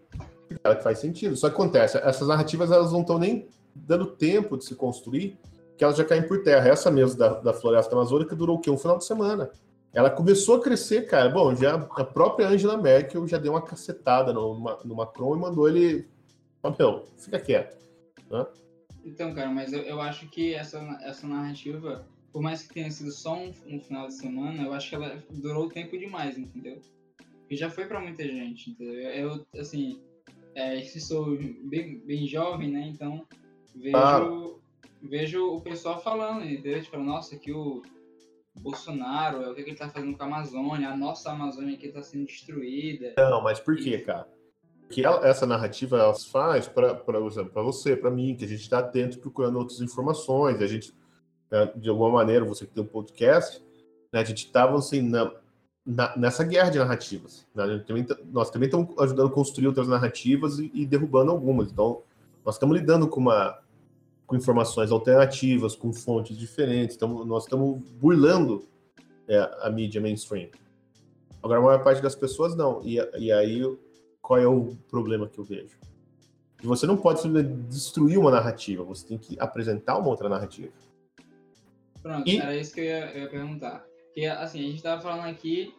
[0.64, 1.36] Ela que faz sentido.
[1.36, 5.38] Só que acontece, essas narrativas elas não estão nem dando tempo de se construir,
[5.78, 6.70] que elas já caem por terra.
[6.70, 8.70] Essa mesmo da, da floresta amazônica durou o quê?
[8.70, 9.50] Um final de semana.
[9.94, 11.30] Ela começou a crescer, cara.
[11.30, 15.68] Bom, já a própria Angela Merkel já deu uma cacetada no, no Macron e mandou
[15.68, 16.08] ele.
[16.78, 17.78] Meu, fica quieto.
[18.30, 18.46] Né?
[19.06, 23.12] Então, cara, mas eu, eu acho que essa, essa narrativa por mais que tenha sido
[23.12, 26.82] só um, um, final de semana, eu acho que ela durou tempo demais, entendeu?
[27.50, 29.10] E já foi para muita gente, entendeu?
[29.10, 30.02] Eu, assim,
[30.54, 32.92] é, sou bem, bem jovem, né?
[32.94, 33.26] Então,
[33.74, 34.56] vejo, ah.
[35.02, 36.84] vejo o pessoal falando, entendeu?
[36.84, 37.82] Tipo, nossa, que o
[38.60, 42.04] Bolsonaro, o que, que ele tá fazendo com a Amazônia, a nossa Amazônia aqui tá
[42.04, 43.14] sendo destruída.
[43.18, 44.28] Não, mas por quê, cara?
[44.90, 47.20] que essa narrativa ela faz para
[47.64, 50.94] você, para mim, que a gente está atento procurando outras informações, a gente
[51.52, 53.62] né, de alguma maneira, você que tem um podcast,
[54.12, 55.32] né, a gente estava assim, na,
[55.86, 57.46] na, nessa guerra de narrativas.
[57.54, 57.84] Né?
[57.86, 61.72] Também, tá, nós também estamos ajudando a construir outras narrativas e, e, derrubando algumas.
[61.72, 62.02] Então,
[62.44, 63.60] nós estamos lidando com uma
[64.28, 66.96] com informações alternativas, com fontes diferentes.
[66.96, 68.64] Então, nós estamos burlando
[69.28, 70.50] é, a mídia mainstream.
[71.44, 72.82] Agora, a maior parte das pessoas não.
[72.84, 73.62] E, e aí,
[74.22, 75.78] qual é o problema que eu vejo?
[76.64, 77.22] Você não pode
[77.70, 80.72] destruir uma narrativa, você tem que apresentar uma outra narrativa.
[82.06, 82.38] Pronto, e...
[82.38, 83.84] era isso que eu ia, eu ia perguntar.
[84.14, 85.74] Que assim, a gente estava falando aqui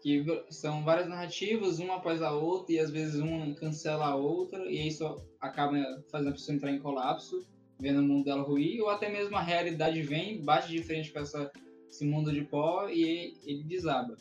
[0.00, 4.64] que são várias narrativas, uma após a outra, e às vezes uma cancela a outra,
[4.70, 5.04] e isso
[5.40, 5.76] acaba
[6.10, 7.44] fazendo a pessoa entrar em colapso,
[7.80, 11.18] vendo o mundo dela ruir, ou até mesmo a realidade vem, bate de frente com
[11.18, 11.50] essa,
[11.88, 14.16] esse mundo de pó e ele desaba.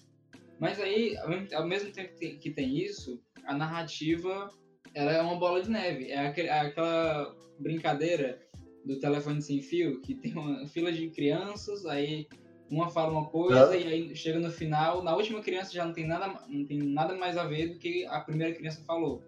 [0.59, 1.15] Mas aí,
[1.53, 4.49] ao mesmo tempo que tem isso, a narrativa
[4.93, 6.11] ela é uma bola de neve.
[6.11, 8.39] É, é aquela brincadeira
[8.85, 12.27] do telefone sem fio, que tem uma fila de crianças, aí
[12.69, 16.07] uma fala uma coisa e aí chega no final, na última criança já não tem
[16.07, 19.21] nada, não tem nada mais a ver do que a primeira criança falou.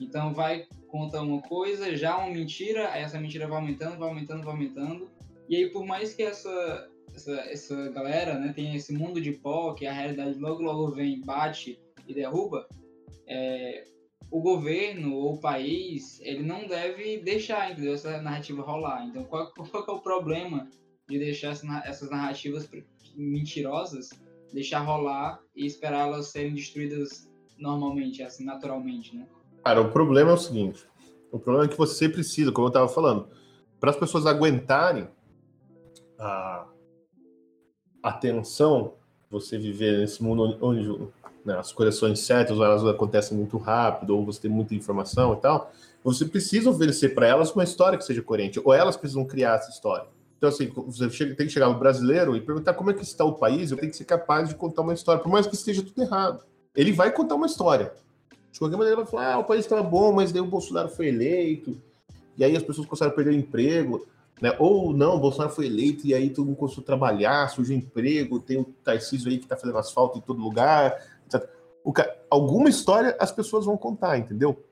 [0.00, 4.44] Então vai conta uma coisa, já uma mentira, aí essa mentira vai aumentando, vai aumentando,
[4.44, 5.10] vai aumentando.
[5.48, 9.72] E aí por mais que essa essa, essa galera, né, tem esse mundo de pó,
[9.72, 12.66] que a realidade logo logo vem, bate e derruba,
[13.26, 13.84] é,
[14.30, 19.06] o governo ou o país, ele não deve deixar entendeu, essa narrativa rolar.
[19.06, 20.68] Então, qual, qual é o problema
[21.08, 21.52] de deixar
[21.84, 22.68] essas narrativas
[23.14, 24.10] mentirosas,
[24.52, 29.26] deixar rolar e esperar elas serem destruídas normalmente, assim, naturalmente, né?
[29.64, 30.86] Cara, o problema é o seguinte,
[31.30, 33.28] o problema é que você precisa, como eu estava falando,
[33.80, 35.08] para as pessoas aguentarem
[36.18, 36.66] a,
[38.02, 38.94] a tensão,
[39.30, 40.88] você viver nesse mundo onde
[41.44, 45.70] né, as incertas, ou elas acontecem muito rápido, ou você tem muita informação e tal,
[46.02, 49.70] você precisa oferecer para elas uma história que seja coerente, ou elas precisam criar essa
[49.70, 50.06] história.
[50.36, 53.32] Então, assim, você tem que chegar no brasileiro e perguntar como é que está o
[53.32, 56.02] país, eu tenho que ser capaz de contar uma história, por mais que esteja tudo
[56.02, 56.44] errado.
[56.76, 57.92] Ele vai contar uma história.
[58.52, 60.88] De qualquer maneira, ele vai falar: ah, o país estava bom, mas daí o Bolsonaro
[60.88, 61.76] foi eleito,
[62.36, 64.06] e aí as pessoas começaram a perder o emprego.
[64.40, 64.54] Né?
[64.58, 68.40] Ou não, o Bolsonaro foi eleito e aí todo mundo começou a trabalhar, surgiu emprego,
[68.40, 70.94] tem o Tarcísio aí que está fazendo asfalto em todo lugar,
[72.30, 74.62] alguma história as pessoas vão contar, entendeu?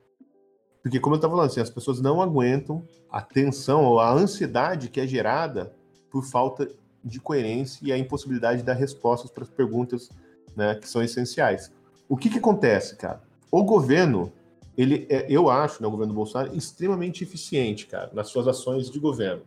[0.82, 4.88] Porque, como eu estava falando, assim, as pessoas não aguentam a tensão ou a ansiedade
[4.88, 5.72] que é gerada
[6.10, 6.68] por falta
[7.04, 10.10] de coerência e a impossibilidade de dar respostas para as perguntas
[10.56, 11.70] né, que são essenciais.
[12.08, 13.22] O que, que acontece, cara?
[13.50, 14.32] O governo,
[14.76, 18.98] ele é, eu acho, né, o governo Bolsonaro, extremamente eficiente, cara, nas suas ações de
[18.98, 19.42] governo.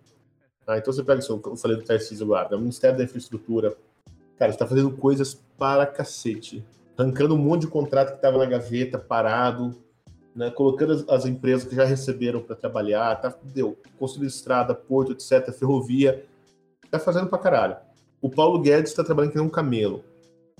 [0.68, 3.76] Ah, então você pega isso, eu falei do Tarcísio Guarda, o Ministério da Infraestrutura.
[4.38, 6.65] Cara, está fazendo coisas para cacete.
[6.97, 9.75] Arrancando um monte de contrato que estava na gaveta, parado,
[10.36, 15.13] né, colocando as, as, empresas que já receberam para trabalhar, tá, deu, construindo estrada, porto,
[15.13, 16.25] etc., ferrovia,
[16.91, 17.77] tá fazendo para caralho.
[18.21, 20.03] O Paulo Guedes está trabalhando que nem um camelo.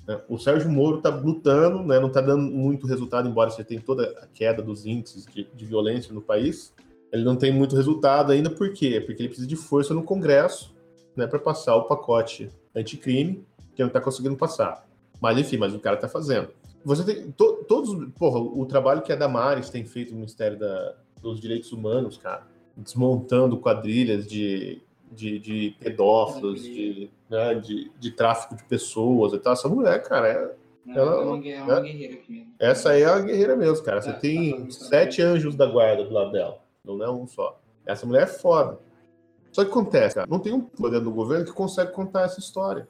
[0.07, 0.21] Né?
[0.29, 4.03] O Sérgio Moro está lutando, né, não está dando muito resultado, embora você tenha toda
[4.21, 6.73] a queda dos índices de, de violência no país.
[7.11, 9.01] Ele não tem muito resultado ainda, por quê?
[9.01, 10.75] Porque ele precisa de força no Congresso
[11.15, 14.85] né, para passar o pacote anticrime, que não está conseguindo passar.
[15.19, 16.49] Mas enfim, mas o cara está fazendo.
[16.84, 20.95] Você tem to, todos, porra, o trabalho que a Damares tem feito no Ministério da,
[21.19, 22.45] dos Direitos Humanos, cara,
[22.78, 29.54] desmontando quadrilhas de, de, de pedófilos, de, né, de, de, tráfico de pessoas e tal.
[29.54, 31.82] Essa mulher, cara, é, não, ela, é uma, é uma né?
[31.82, 32.54] guerreira mesmo.
[32.60, 34.01] Essa aí é uma guerreira mesmo, cara.
[34.01, 37.60] Você é, tem tá sete anjos da guarda do lado dela, não é um só.
[37.84, 38.78] Essa mulher é foda.
[39.51, 42.88] Só que acontece, cara, não tem um poder no governo que consegue contar essa história.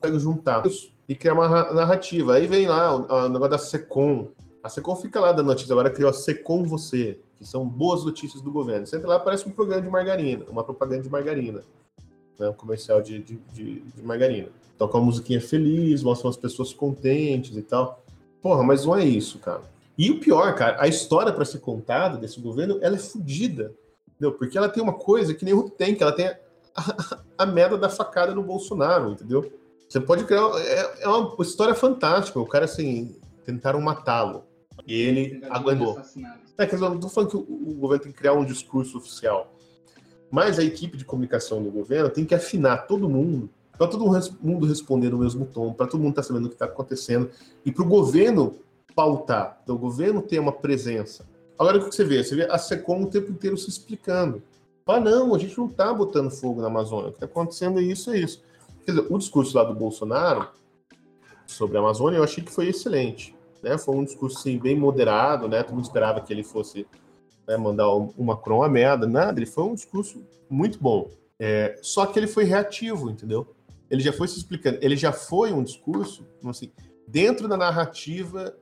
[0.00, 2.34] Consegue juntar isso e criar uma narrativa.
[2.34, 4.28] Aí vem lá o, negócio da SECOM.
[4.62, 8.42] A SECOM fica lá da notícia, agora criou a SECOM Você, que são boas notícias
[8.42, 8.86] do governo.
[8.86, 11.62] Sempre lá parece um programa de margarina, uma propaganda de margarina.
[12.38, 12.48] Né?
[12.48, 14.48] Um comercial de, de, de, de margarina.
[14.78, 18.02] Toca uma musiquinha feliz, mostra as pessoas contentes e tal.
[18.42, 19.62] Porra, mas não é isso, cara.
[19.96, 23.72] E o pior, cara, a história para ser contada desse governo, ela é fodida.
[24.08, 24.32] Entendeu?
[24.32, 26.36] Porque ela tem uma coisa que o tem, que ela tem a,
[26.74, 29.52] a, a merda da facada no Bolsonaro, entendeu?
[29.88, 30.42] Você pode criar.
[30.58, 32.38] É, é uma história fantástica.
[32.38, 34.44] O cara, assim, tentaram matá-lo.
[34.86, 36.00] E ele aguentou.
[36.58, 38.98] É, que eu não tô falando que o, o governo tem que criar um discurso
[38.98, 39.52] oficial.
[40.30, 44.04] Mas a equipe de comunicação do governo tem que afinar todo mundo, para todo
[44.40, 47.30] mundo responder no mesmo tom, para todo mundo estar tá sabendo o que está acontecendo,
[47.64, 48.56] e para o governo
[48.94, 51.24] pautar, então, o governo ter uma presença.
[51.58, 52.22] Agora, o que você vê?
[52.22, 54.42] Você vê a SECOM o tempo inteiro se explicando.
[54.86, 57.82] Ah, não, a gente não está botando fogo na Amazônia, o que está acontecendo é
[57.82, 58.42] isso, é isso.
[58.84, 60.48] Quer dizer, o discurso lá do Bolsonaro
[61.46, 63.34] sobre a Amazônia eu achei que foi excelente.
[63.62, 63.78] Né?
[63.78, 65.62] Foi um discurso assim, bem moderado, né?
[65.62, 66.86] Todo mundo esperava que ele fosse
[67.46, 69.38] né, mandar o Macron a merda, nada.
[69.38, 71.10] Ele foi um discurso muito bom.
[71.38, 73.54] É, só que ele foi reativo, entendeu?
[73.90, 74.78] Ele já foi se explicando.
[74.82, 76.70] Ele já foi um discurso, assim,
[77.08, 78.54] dentro da narrativa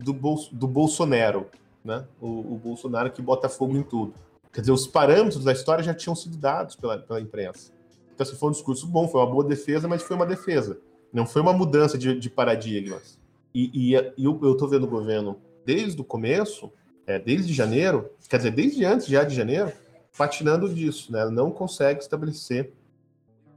[0.00, 1.46] do, Bol do Bolsonaro,
[1.84, 2.06] né?
[2.20, 4.14] O, o, Bolsonaro que bota fogo em tudo.
[4.52, 7.72] Quer dizer, os parâmetros da história já tinham sido dados pela, pela imprensa.
[8.18, 10.80] Então, se foi um discurso bom, foi uma boa defesa, mas foi uma defesa.
[11.12, 13.16] Não foi uma mudança de, de paradigmas.
[13.54, 16.68] E, e, e eu, tô vendo o governo desde o começo,
[17.06, 19.72] é, desde janeiro, quer dizer, desde antes já de janeiro,
[20.16, 21.26] patinando disso, né?
[21.30, 22.72] Não consegue estabelecer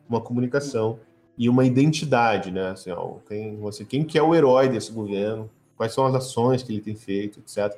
[0.08, 1.00] uma comunicação
[1.36, 2.70] e uma identidade, né?
[2.70, 6.62] Assim, ó, quem, você, quem que é o herói desse governo, quais são as ações
[6.62, 7.76] que ele tem feito, etc.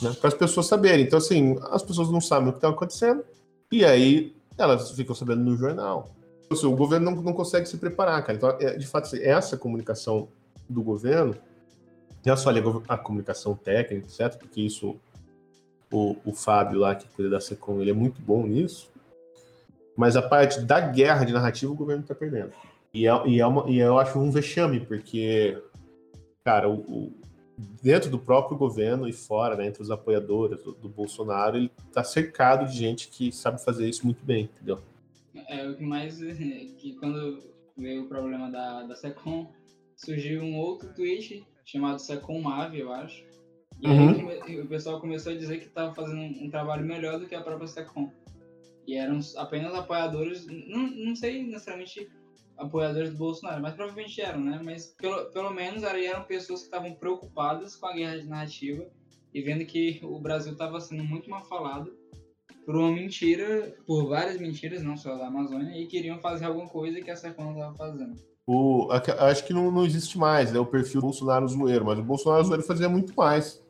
[0.00, 0.12] Né?
[0.20, 1.04] Para as pessoas saberem.
[1.04, 3.24] Então, assim, as pessoas não sabem o que está acontecendo,
[3.72, 6.10] e aí elas ficam sabendo no jornal.
[6.50, 8.36] Seja, o governo não, não consegue se preparar, cara.
[8.36, 10.28] Então, é, de fato, essa comunicação
[10.68, 11.34] do governo,
[12.24, 12.50] não é só
[12.88, 14.38] a, comunicação técnica, certo?
[14.38, 14.96] Porque isso,
[15.90, 18.90] o, o Fábio lá, que cuida da SECOM, ele é muito bom nisso.
[19.96, 22.52] Mas a parte da guerra de narrativa, o governo está perdendo.
[22.94, 25.60] E, é, e, é uma, e eu acho um vexame, porque,
[26.44, 27.12] cara, o
[27.82, 32.02] dentro do próprio governo e fora, né, entre os apoiadores do, do Bolsonaro, ele está
[32.02, 34.80] cercado de gente que sabe fazer isso muito bem, entendeu?
[35.48, 36.18] É o que mais
[36.78, 37.42] que quando
[37.76, 39.50] veio o problema da, da Secom,
[39.96, 43.24] surgiu um outro tweet chamado Secom Mave, eu acho.
[43.80, 44.28] E uhum.
[44.28, 47.34] aí o pessoal começou a dizer que estava fazendo um, um, trabalho melhor do que
[47.34, 48.12] a própria Secom.
[48.86, 52.08] E eram apenas apoiadores, não, não sei necessariamente
[52.56, 54.60] apoiadores do Bolsonaro, mas provavelmente eram, né?
[54.62, 58.86] Mas pelo, pelo menos eram pessoas que estavam preocupadas com a guerra de narrativa
[59.32, 61.92] e vendo que o Brasil estava sendo muito mal falado
[62.64, 67.00] por uma mentira, por várias mentiras, não só da Amazônia, e queriam fazer alguma coisa
[67.00, 68.14] que a Sercon não estava fazendo.
[68.46, 72.02] O, acho que não, não existe mais né, o perfil do Bolsonaro zoeiro, mas o
[72.02, 73.62] Bolsonaro zoeiro fazia muito mais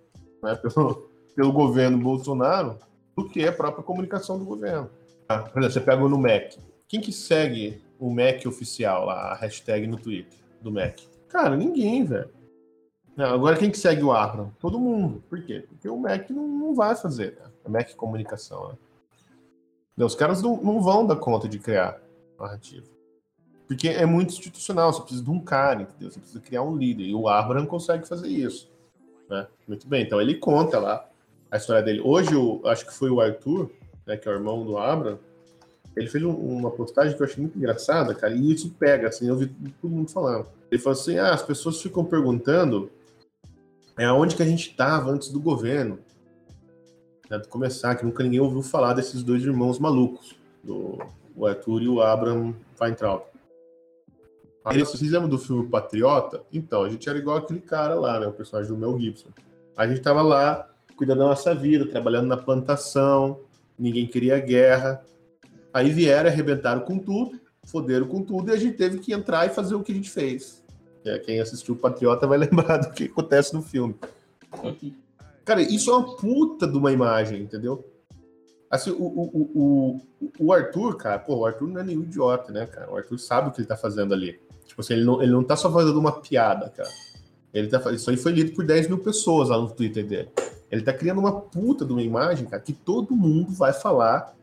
[0.42, 2.78] né, pelo, pelo governo Bolsonaro
[3.16, 4.90] do que a própria comunicação do governo.
[5.28, 6.58] Ah, por exemplo, você pega no MEC.
[6.88, 10.98] Quem que segue o Mac oficial, a hashtag no Twitter do Mac?
[11.28, 12.28] Cara, ninguém, velho.
[13.16, 14.52] Agora quem que segue o Abram?
[14.58, 15.22] Todo mundo.
[15.28, 15.64] Por quê?
[15.68, 17.48] Porque o Mac não, não vai fazer, né?
[17.64, 20.04] A Mac Comunicação, né?
[20.04, 22.00] Os caras não, não vão dar conta de criar
[22.40, 22.86] narrativa.
[23.68, 26.10] Porque é muito institucional, você precisa de um cara, entendeu?
[26.10, 27.04] Você precisa criar um líder.
[27.04, 28.68] E o Abraham consegue fazer isso.
[29.30, 29.46] Né?
[29.68, 31.08] Muito bem, então ele conta lá
[31.48, 32.00] a história dele.
[32.00, 33.70] Hoje, eu acho que foi o Arthur,
[34.04, 35.20] né, que é o irmão do Abraham,
[35.96, 39.28] ele fez um, uma postagem que eu achei muito engraçada, cara, e isso pega, assim,
[39.28, 39.48] eu vi
[39.80, 40.46] todo mundo falando.
[40.70, 42.90] Ele falou assim: ah, as pessoas ficam perguntando
[43.98, 45.98] é aonde que a gente estava antes do governo,
[47.28, 50.34] né, de começar, que nunca ninguém ouviu falar desses dois irmãos malucos,
[50.64, 50.98] do,
[51.36, 53.22] o Arthur e o Abraham Weintraub.
[54.64, 56.42] Aí vocês lembram do filme Patriota?
[56.52, 58.28] Então, a gente era igual aquele cara lá, né?
[58.28, 59.28] O personagem do Mel Gibson.
[59.76, 63.40] A gente tava lá, cuidando da nossa vida, trabalhando na plantação,
[63.76, 65.02] ninguém queria guerra.
[65.72, 69.50] Aí vieram, arrebentaram com tudo, foderam com tudo, e a gente teve que entrar e
[69.50, 70.62] fazer o que a gente fez.
[71.04, 73.94] É, quem assistiu Patriota vai lembrar do que acontece no filme.
[75.44, 77.84] Cara, isso é uma puta de uma imagem, entendeu?
[78.70, 80.00] Assim, o, o, o,
[80.38, 82.90] o, Arthur, cara, pô, o Arthur não é nenhum idiota, né, cara?
[82.90, 84.40] O Arthur sabe o que ele tá fazendo ali.
[84.66, 86.88] Tipo assim, ele não, ele não tá só fazendo uma piada, cara.
[87.52, 90.30] Ele tá, isso aí foi lido por 10 mil pessoas lá no Twitter dele.
[90.70, 94.34] Ele tá criando uma puta de uma imagem, cara, que todo mundo vai falar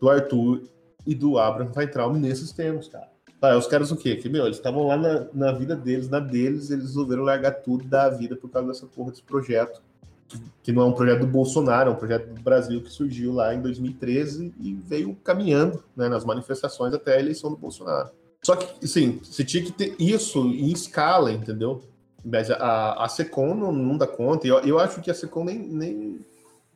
[0.00, 0.62] do Arthur
[1.06, 3.08] e do Abraham Weintraub nesses termos, cara.
[3.42, 4.16] Ah, os caras o quê?
[4.16, 7.84] Que, meu, eles estavam lá na, na vida deles, na deles, eles resolveram largar tudo
[7.84, 9.80] da vida por causa dessa porra desse projeto.
[10.28, 13.32] Que, que não é um projeto do Bolsonaro, é um projeto do Brasil que surgiu
[13.32, 18.10] lá em 2013 e veio caminhando né, nas manifestações até a eleição do Bolsonaro.
[18.42, 21.82] Só que, assim, você tinha que ter isso em escala, entendeu?
[22.24, 24.46] Mas a, a Secom não, não dá conta.
[24.46, 26.20] E eu, eu acho que a Secom nem, nem,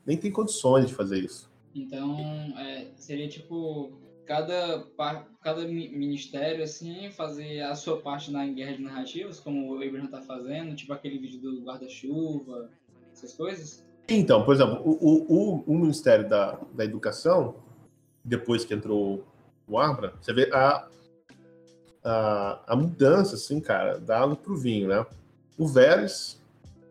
[0.06, 1.48] nem tem condições de fazer isso.
[1.74, 2.18] Então,
[2.58, 3.92] é, seria tipo
[4.24, 4.86] cada,
[5.42, 10.22] cada ministério assim fazer a sua parte na guerra de narrativas, como o Abraham tá
[10.22, 12.70] fazendo, tipo aquele vídeo do guarda-chuva,
[13.12, 13.84] essas coisas?
[14.08, 17.56] Então, por exemplo, o, o, o, Ministério da, da Educação,
[18.22, 19.24] depois que entrou
[19.66, 20.88] o Abra, você vê a,
[22.04, 25.06] a, a mudança, assim, cara, da água pro vinho, né?
[25.56, 26.42] O Vélez,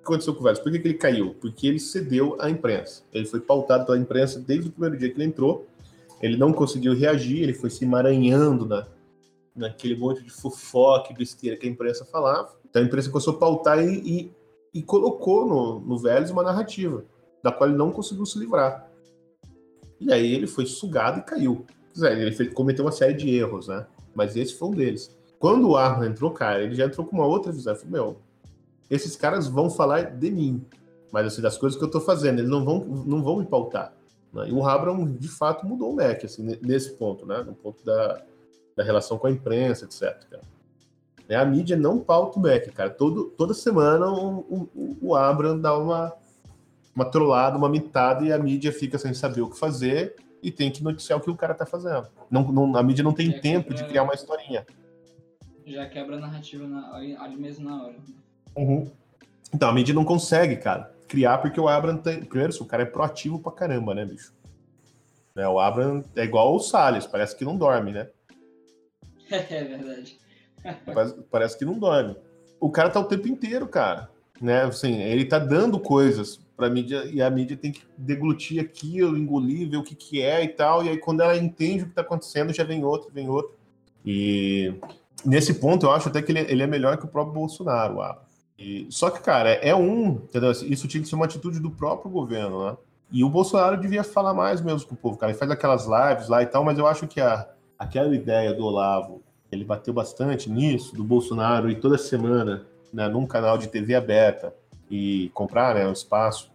[0.04, 0.60] aconteceu com o Vélez?
[0.60, 1.36] Por que, que ele caiu?
[1.40, 3.04] Porque ele cedeu à imprensa.
[3.12, 5.68] Ele foi pautado pela imprensa desde o primeiro dia que ele entrou.
[6.22, 8.88] Ele não conseguiu reagir, ele foi se emaranhando na,
[9.56, 12.56] naquele monte de fofoca e besteira que a imprensa falava.
[12.70, 14.32] Então a imprensa começou a pautar e, e,
[14.74, 17.04] e colocou no, no Vélez uma narrativa,
[17.44, 18.90] da qual ele não conseguiu se livrar.
[20.00, 21.66] E aí ele foi sugado e caiu.
[21.96, 23.86] Ele cometeu uma série de erros, né?
[24.16, 25.16] Mas esse foi um deles.
[25.40, 27.74] Quando o Arno entrou, cara, ele já entrou com uma outra visão.
[27.74, 28.18] Ele falou, meu,
[28.94, 30.66] esses caras vão falar de mim,
[31.12, 33.94] mas assim, das coisas que eu estou fazendo, eles não vão, não vão me pautar.
[34.34, 34.50] Né?
[34.50, 37.44] E o Abram, de fato, mudou o Mac, assim, nesse ponto, né?
[37.44, 38.24] No ponto da,
[38.76, 40.40] da relação com a imprensa, etc.
[41.30, 42.90] É, a mídia não pauta o Mac, cara.
[42.90, 44.40] Todo, toda semana o,
[44.76, 46.14] o, o Abram dá uma,
[46.96, 50.70] uma trollada, uma mitada, e a mídia fica sem saber o que fazer e tem
[50.70, 52.08] que noticiar o que o cara tá fazendo.
[52.30, 54.66] Não, não a mídia não tem tempo quebra, de criar uma historinha.
[55.66, 57.96] Já quebra a narrativa na, ali mesmo na hora.
[58.56, 58.92] Uhum.
[59.54, 62.24] Então, a mídia não consegue, cara, criar, porque o Abram tem.
[62.24, 64.34] Primeiro, o cara é proativo pra caramba, né, bicho?
[65.36, 68.08] Né, o Abram é igual o Salles, parece que não dorme, né?
[69.30, 70.18] é verdade.
[70.86, 72.16] Parece, parece, que não dorme.
[72.60, 74.10] O cara tá o tempo inteiro, cara.
[74.42, 74.64] Né?
[74.64, 79.70] Assim, ele tá dando coisas pra mídia e a mídia tem que deglutir aquilo, engolir,
[79.70, 80.84] ver o que, que é e tal.
[80.84, 83.54] E aí, quando ela entende o que tá acontecendo, já vem outro, vem outro.
[84.06, 84.74] E
[85.26, 88.02] nesse ponto, eu acho até que ele, ele é melhor que o próprio Bolsonaro, o
[88.02, 88.23] Abram.
[88.90, 90.12] Só que, cara, é um.
[90.12, 90.52] Entendeu?
[90.52, 92.78] Isso tinha que ser uma atitude do próprio governo, né?
[93.12, 95.32] E o Bolsonaro devia falar mais mesmo com o povo, cara.
[95.32, 97.48] Ele faz aquelas lives lá e tal, mas eu acho que a,
[97.78, 103.28] aquela ideia do Olavo, ele bateu bastante nisso, do Bolsonaro e toda semana, né, num
[103.28, 104.54] canal de TV aberta,
[104.90, 106.52] e comprar né, um espaço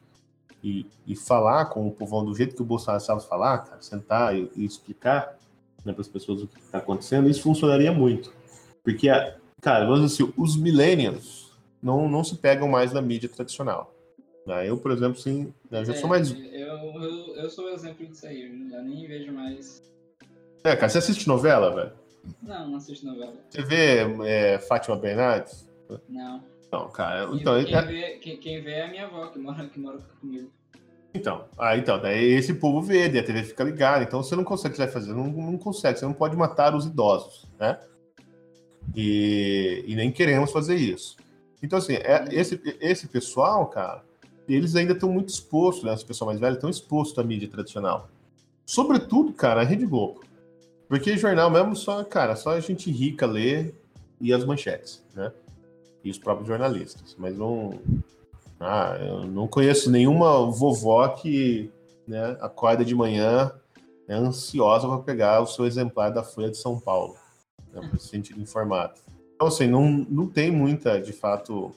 [0.63, 4.37] e, e falar com o povão do jeito que o Bolsonaro sabe falar, cara, sentar
[4.37, 5.37] e, e explicar
[5.85, 8.33] né, para as pessoas o que está acontecendo, isso funcionaria muito.
[8.83, 9.09] Porque,
[9.61, 11.48] cara, vamos dizer assim, os millennials,
[11.83, 13.95] não, não se pegam mais na mídia tradicional.
[14.47, 14.69] Né?
[14.69, 16.33] Eu, por exemplo, sim, né, já é, sou mais.
[16.33, 19.83] Eu, eu, eu sou o exemplo disso aí, eu já nem vejo mais.
[20.65, 21.93] É, cara, você assiste novela, velho?
[22.43, 23.35] Não, não assisto novela.
[23.49, 25.69] Você vê é, Fátima Bernardes?
[26.09, 26.43] Não.
[26.71, 27.27] Não, cara.
[27.27, 29.99] Quem, então, quem, vê, quem, quem, vê é a minha avó, que mora, que mora
[30.21, 30.51] comigo.
[31.15, 34.77] Então, ah, então, daí esse povo vê, a TV fica ligada, então você não consegue,
[34.77, 37.79] você vai fazer, não, não consegue, você não pode matar os idosos, né?
[38.95, 41.17] E, e nem queremos fazer isso.
[41.63, 44.03] Então, assim, é, esse, esse pessoal, cara,
[44.49, 45.93] eles ainda estão muito expostos, né?
[45.93, 48.09] Esse pessoal mais velho estão expostos à mídia tradicional.
[48.65, 50.21] Sobretudo, cara, a Rede Globo.
[50.89, 53.75] Porque jornal mesmo, só, cara, só a gente rica lê
[54.21, 55.33] e as manchetes, né?
[56.03, 57.15] E os próprios jornalistas.
[57.19, 57.79] Mas não.
[58.59, 61.71] Ah, eu não conheço nenhuma vovó que
[62.07, 63.53] né, acorda de manhã
[64.09, 67.15] né, ansiosa para pegar o seu exemplar da Folha de São Paulo,
[67.73, 68.95] né, para se sentir informado.
[69.39, 71.71] Então, assim, não, não tem muita, de fato,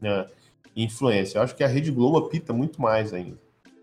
[0.00, 0.26] né,
[0.74, 1.38] influência.
[1.38, 3.38] Eu acho que a Rede Globo apita muito mais ainda,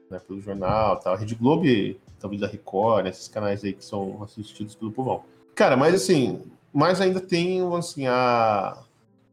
[0.09, 1.13] né, pelo jornal tal.
[1.13, 1.63] A Rede Globo,
[2.19, 5.23] talvez a Record, esses canais aí que são assistidos pelo povão.
[5.55, 6.41] Cara, mas assim,
[6.73, 8.77] mas ainda tem, assim, a...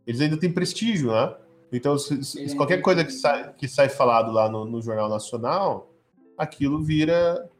[0.07, 1.35] Eles ainda têm prestígio, né?
[1.73, 5.91] Então, se, se qualquer coisa que sai, que sai falado lá no, no Jornal Nacional,
[6.39, 7.51] aquilo vira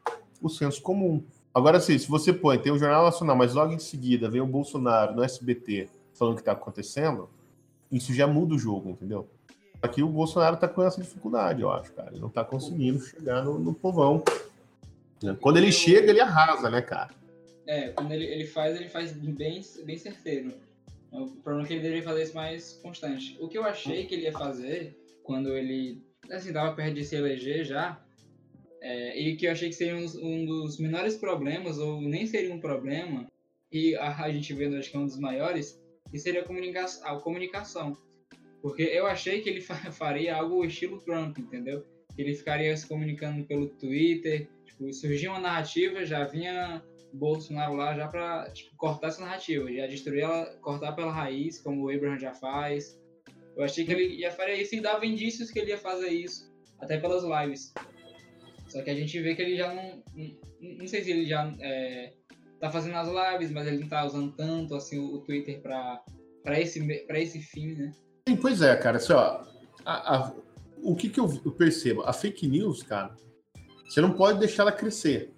[0.41, 1.21] o senso comum.
[1.53, 4.47] Agora, assim, se você põe, tem o Jornal Nacional, mas logo em seguida vem o
[4.47, 5.89] Bolsonaro no SBT
[6.19, 7.29] falando o que está acontecendo,
[7.91, 9.29] isso já muda o jogo, entendeu?
[9.81, 12.11] Aqui o Bolsonaro está com essa dificuldade, eu acho, cara.
[12.11, 14.23] Ele não está conseguindo chegar no, no povão.
[15.41, 17.11] Quando ele chega, ele arrasa, né, cara?
[17.67, 20.53] É, quando ele, ele faz, ele faz bem, bem certeiro.
[21.13, 23.37] O problema é que ele deveria fazer isso mais constante.
[23.41, 27.17] O que eu achei que ele ia fazer quando ele, assim, tava perto de se
[27.17, 28.01] eleger já,
[28.81, 32.55] é, e que eu achei que seria um, um, dos menores problemas, ou nem seria
[32.55, 33.27] um problema,
[33.71, 35.78] e a, a gente vendo, acho que é um dos maiores,
[36.11, 37.97] que seria a, comunica a comunicação.
[38.63, 39.61] Porque eu achei que ele
[39.93, 41.87] faria algo estilo Trump, entendeu?
[42.15, 46.83] Que ele ficaria se comunicando pelo Twitter, tipo, surgia uma narrativa, já vinha
[47.13, 51.85] Bolsonaro lá já para tipo, cortar essa narrativa, já destruir ela, cortar pela raiz, como
[51.85, 52.99] o Abraham já faz.
[53.57, 56.53] Eu achei que ele ia fazer isso e dava indícios que ele ia fazer isso,
[56.81, 57.73] até pelas lives.
[58.69, 60.03] Só que a gente vê que ele já não.
[60.15, 62.13] Não, não sei se ele já é,
[62.61, 66.03] tá fazendo as lives, mas ele não tá usando tanto assim o, Twitter para
[66.61, 67.93] esse, pra esse fim, né?
[68.41, 68.99] Pois é, cara.
[68.99, 69.45] Assim, ó,
[69.85, 70.33] a, a,
[70.83, 72.03] o que, que eu percebo?
[72.03, 73.15] A fake news, cara,
[73.85, 75.33] você não pode deixar ela crescer.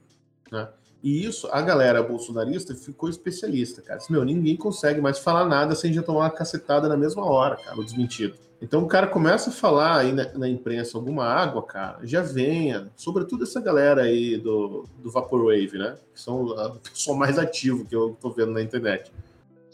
[0.51, 0.69] Né?
[1.03, 4.01] E isso, a galera bolsonarista ficou especialista, cara.
[4.11, 7.79] Meu, ninguém consegue mais falar nada sem já tomar uma cacetada na mesma hora, cara,
[7.79, 8.35] o desmentido.
[8.61, 12.91] Então o cara começa a falar aí na, na imprensa alguma água, cara, já venha.
[12.95, 15.97] Sobretudo essa galera aí do, do Vaporwave, né?
[16.13, 19.11] Que são a pessoa mais ativo que eu tô vendo na internet.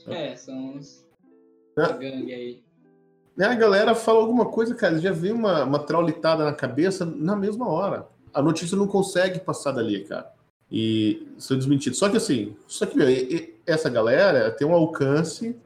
[0.06, 1.04] É, são os.
[1.76, 1.88] É.
[1.88, 2.62] gangue aí.
[3.36, 7.34] É, a galera fala alguma coisa, cara, já vem uma, uma traulitada na cabeça na
[7.34, 8.06] mesma hora.
[8.32, 10.35] A notícia não consegue passar dali, cara
[10.70, 11.98] e são desmentidos.
[11.98, 13.06] Só que assim, só que meu,
[13.66, 15.56] essa galera tem um alcance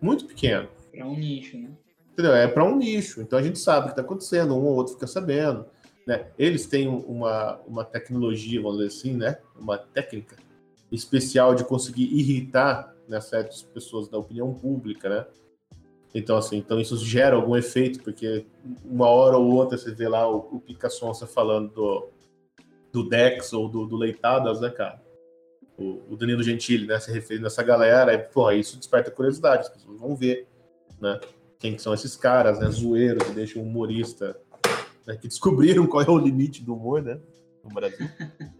[0.00, 0.68] muito pequeno.
[0.92, 1.70] Para um nicho, né?
[2.12, 2.34] Entendeu?
[2.34, 3.20] É para um nicho.
[3.20, 5.66] Então a gente sabe o que está acontecendo, um ou outro fica sabendo.
[6.06, 6.26] Né?
[6.38, 9.38] Eles têm uma, uma tecnologia, vamos dizer assim, né?
[9.58, 10.36] Uma técnica
[10.92, 15.26] especial de conseguir irritar né, certas pessoas da opinião pública, né?
[16.14, 18.46] Então, assim, então isso gera algum efeito, porque
[18.84, 22.08] uma hora ou outra você vê lá o, o Pica Sonsa falando do,
[22.94, 25.02] do Dex ou do, do Leitadas, né, cara?
[25.76, 29.62] O, o, Danilo Gentili, né, se referindo a essa galera, e, pô, isso desperta curiosidade,
[29.62, 30.46] as pessoas vão ver,
[31.00, 31.18] né?
[31.58, 34.40] Quem são esses caras, né, zoeiros, que deixam o humorista,
[35.04, 37.18] né, que descobriram qual é o limite do humor, né,
[37.64, 38.08] no Brasil.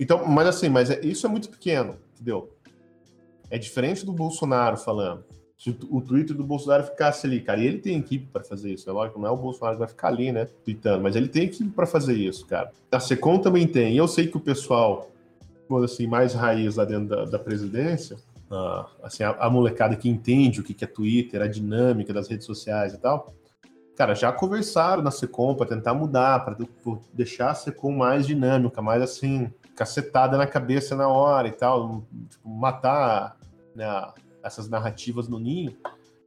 [0.00, 2.56] Então, mas assim, mas é, isso é muito pequeno, entendeu?
[3.48, 5.24] É diferente do Bolsonaro falando
[5.62, 8.90] se o Twitter do Bolsonaro ficasse ali, cara, e ele tem equipe para fazer isso,
[8.90, 11.44] é lógico, não é o Bolsonaro que vai ficar ali, né, tweetando, mas ele tem
[11.44, 12.72] equipe para fazer isso, cara.
[12.90, 15.08] A Secom também tem, e eu sei que o pessoal,
[15.84, 18.16] assim, mais raiz lá dentro da, da presidência,
[18.50, 22.26] uh, assim, a, a, molecada que entende o que, que é Twitter, a dinâmica das
[22.26, 23.32] redes sociais e tal,
[23.96, 26.56] cara, já conversaram na Secom para tentar mudar, para
[27.14, 32.48] deixar a Secom mais dinâmica, mais assim, cacetada na cabeça na hora e tal, tipo,
[32.48, 33.36] matar
[33.76, 33.86] né,
[34.42, 35.76] essas narrativas no ninho,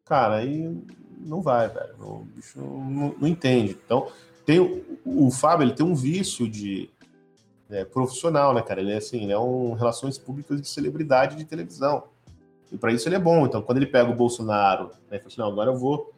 [0.05, 0.75] cara, aí
[1.19, 1.95] não vai, velho.
[1.99, 3.77] O bicho não, não entende.
[3.85, 4.07] Então,
[4.45, 6.89] tem o, o Fábio, ele tem um vício de
[7.69, 8.81] é, profissional, né, cara?
[8.81, 12.03] Ele é assim, ele é um relações públicas de celebridade de televisão.
[12.71, 13.45] E para isso ele é bom.
[13.45, 16.13] Então, quando ele pega o Bolsonaro, né, fala assim, não, agora eu vou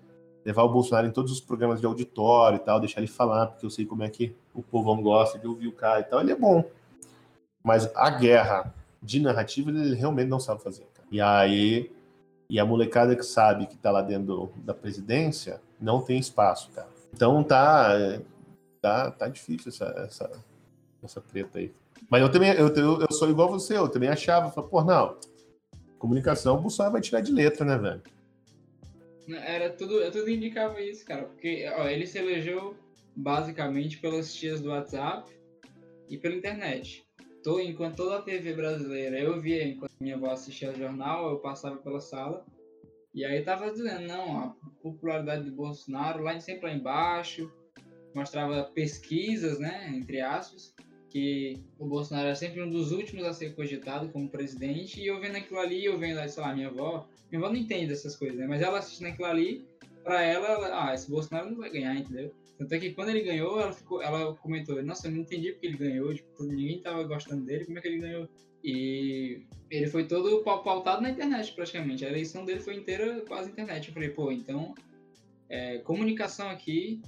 [0.46, 3.66] levar o Bolsonaro em todos os programas de auditório e tal, deixar ele falar, porque
[3.66, 6.22] eu sei como é que o povão gosta de ouvir o cara e tal.
[6.22, 6.64] Ele é bom.
[7.64, 10.86] Mas a guerra de narrativa ele realmente não sabe fazer.
[11.12, 11.92] E aí,
[12.50, 16.90] e a molecada que sabe que tá lá dentro da presidência não tem espaço, cara.
[17.14, 18.20] Então tá,
[18.82, 20.44] tá, tá difícil essa, essa,
[21.04, 21.74] essa treta aí.
[22.10, 25.18] Mas eu também, eu, eu sou igual você, eu também achava, falei, pô, não,
[25.98, 28.02] comunicação o Bolsonaro vai tirar de letra, né, velho?
[29.44, 32.78] Era tudo, tudo indicava isso, cara, porque ó, ele se elegeu
[33.16, 35.30] basicamente pelas tias do WhatsApp
[36.08, 37.07] e pela internet
[37.62, 41.78] enquanto toda a TV brasileira eu via, enquanto minha avó assistia o jornal, eu passava
[41.78, 42.46] pela sala.
[43.14, 47.52] E aí tava dizendo, não, a popularidade do Bolsonaro lá de sempre lá embaixo,
[48.14, 50.74] mostrava pesquisas, né, entre aspas,
[51.10, 55.20] que o Bolsonaro era sempre um dos últimos a ser cogitado como presidente, e eu
[55.20, 58.38] vendo aquilo ali, eu vendo, sei lá, minha avó, minha avó não entende dessas coisas,
[58.38, 59.66] né, mas ela assistindo aquilo ali,
[60.04, 62.34] pra ela, ela, ah, esse Bolsonaro não vai ganhar, entendeu?
[62.58, 65.68] Tanto é que quando ele ganhou, ela, ficou, ela comentou: Nossa, eu não entendi porque
[65.68, 68.30] ele ganhou, tipo, ninguém tava gostando dele, como é que ele ganhou?
[68.64, 72.04] E ele foi todo pautado na internet, praticamente.
[72.04, 73.88] A eleição dele foi inteira quase internet.
[73.88, 74.74] Eu falei: Pô, então,
[75.50, 77.02] é, comunicação aqui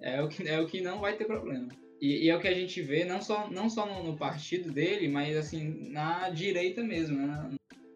[0.00, 1.68] é o, que, é o que não vai ter problema.
[2.00, 4.72] E, e, é o que a gente vê, não só, não só no, no partido
[4.72, 7.50] dele, mas assim, na direita mesmo, né?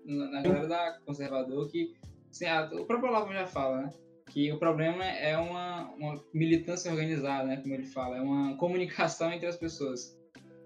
[0.05, 1.94] na, na galera da conservador, que
[2.30, 3.90] assim, a, o próprio Olavo já fala, né?
[4.35, 9.32] Que o problema é uma, uma militância organizada, né, como ele fala, é uma comunicação
[9.32, 10.18] entre as pessoas.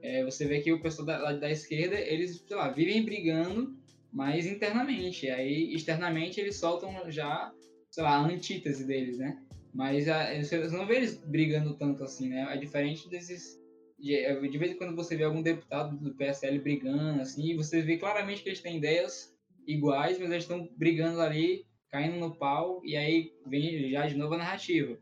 [0.02, 3.76] é, você vê que o pessoal da, da esquerda, eles, sei lá, vivem brigando,
[4.10, 5.28] mas internamente.
[5.28, 7.52] Aí, externamente, eles soltam já,
[7.90, 9.38] sei lá, a antítese deles, né?
[9.74, 12.48] Mas a, você não vê eles brigando tanto assim, né?
[12.50, 13.60] É diferente desses.
[13.98, 17.82] De, é, de vez em quando você vê algum deputado do PSL brigando, assim, você
[17.82, 22.80] vê claramente que eles têm ideias iguais, mas eles estão brigando ali, caindo no pau,
[22.84, 24.96] e aí vem já de novo a narrativa.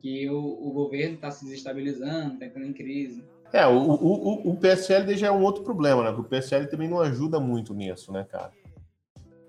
[0.00, 3.24] Que o, o governo está se desestabilizando, está entrando em crise.
[3.52, 6.10] É, o, o, o PSL já é um outro problema, né?
[6.10, 8.50] Porque o PSL também não ajuda muito nisso, né, cara?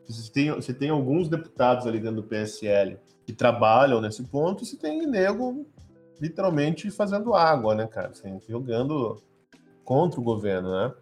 [0.05, 4.65] Você tem, você tem alguns deputados ali dentro do PSL que trabalham nesse ponto, e
[4.65, 5.65] você tem nego
[6.19, 8.09] literalmente fazendo água, né, cara?
[8.09, 9.21] Assim, jogando
[9.85, 10.93] contra o governo, né?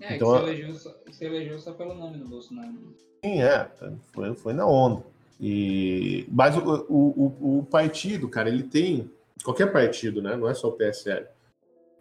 [0.00, 2.94] É, então, que se elegeu, só, se elegeu só pelo nome do Bolsonaro.
[3.24, 3.70] Sim, é.
[4.12, 5.04] Foi, foi na onda.
[5.42, 9.10] E, mas o, o, o partido, cara, ele tem.
[9.44, 10.36] Qualquer partido, né?
[10.36, 11.26] Não é só o PSL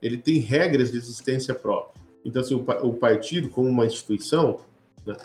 [0.01, 2.01] ele tem regras de existência própria.
[2.25, 4.59] Então, assim, o, o partido, como uma instituição,
[5.05, 5.15] né,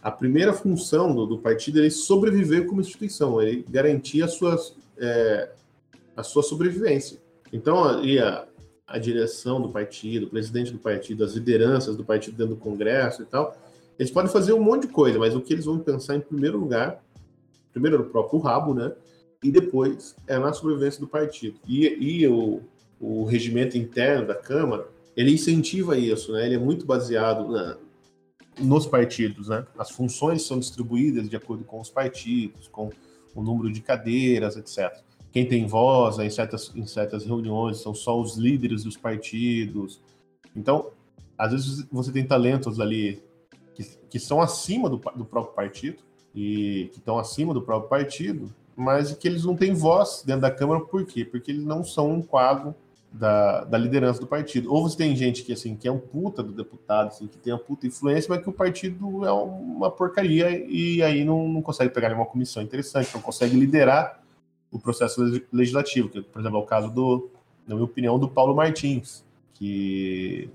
[0.00, 4.56] a primeira função do, do, partido é sobreviver como instituição, ele garantir a sua,
[4.98, 5.50] é,
[6.16, 7.18] a sua sobrevivência.
[7.52, 8.46] Então, ali a,
[8.86, 13.22] a direção do partido, o presidente do partido, as lideranças do partido dentro do Congresso
[13.22, 13.56] e tal,
[13.98, 16.58] eles podem fazer um monte de coisa, mas o que eles vão pensar em primeiro
[16.58, 17.02] lugar,
[17.72, 18.92] primeiro no próprio rabo, né?
[19.42, 21.58] E depois é na sobrevivência do partido.
[21.66, 22.62] E, e o,
[23.00, 26.46] o regimento interno da Câmara, ele incentiva isso, né?
[26.46, 27.76] Ele é muito baseado na,
[28.60, 29.66] nos partidos, né?
[29.76, 32.90] As funções são distribuídas de acordo com os partidos, com
[33.34, 35.02] o número de cadeiras, etc.
[35.32, 40.00] Quem tem voz em certas, em certas reuniões são só os líderes dos partidos.
[40.54, 40.90] Então,
[41.36, 43.22] às vezes você tem talentos ali
[43.74, 46.02] que, que são acima do, do próprio partido
[46.34, 50.50] e que estão acima do próprio partido, mas que eles não têm voz dentro da
[50.50, 51.24] Câmara, por quê?
[51.24, 52.74] Porque eles não são um quadro
[53.12, 54.72] da, da, liderança do partido.
[54.72, 57.52] Ou você tem gente que assim que é um puta do deputado, assim, que tem
[57.52, 61.92] uma puta influência, mas que o partido é uma porcaria e aí não, não consegue
[61.92, 64.22] pegar nenhuma comissão interessante, não consegue liderar
[64.70, 65.20] o processo
[65.52, 67.30] legislativo, que, por exemplo, é o caso do,
[67.66, 69.22] na minha opinião, do Paulo Martins,
[69.52, 70.48] que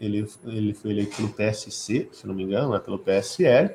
[0.00, 3.74] ele, ele foi eleito pelo PSC, se não me engano, é pelo PSL.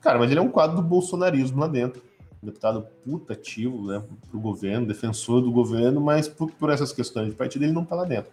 [0.00, 2.02] Cara, mas ele é um quadro do bolsonarismo lá dentro
[2.42, 7.34] deputado putativo né, para o governo, defensor do governo, mas por, por, essas questões de
[7.34, 8.30] partido ele não está lá dentro.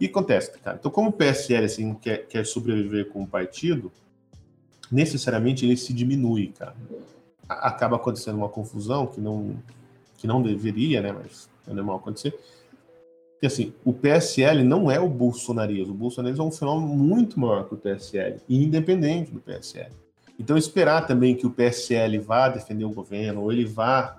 [0.00, 0.76] E acontece, cara.
[0.78, 3.92] Então, como o PSL assim, quer, quer sobreviver com o partido,
[4.90, 6.74] necessariamente ele se diminui, cara.
[7.48, 9.56] Acaba acontecendo uma confusão que não,
[10.16, 11.12] que não deveria, né?
[11.12, 12.38] Mas é normal acontecer.
[13.40, 15.94] E assim, o PSL não é o bolsonarismo.
[15.94, 19.90] O bolsonarismo é um fenômeno muito maior que o PSL, independente do PSL.
[20.38, 24.16] Então, esperar também que o PSL vá defender o governo, ou ele vá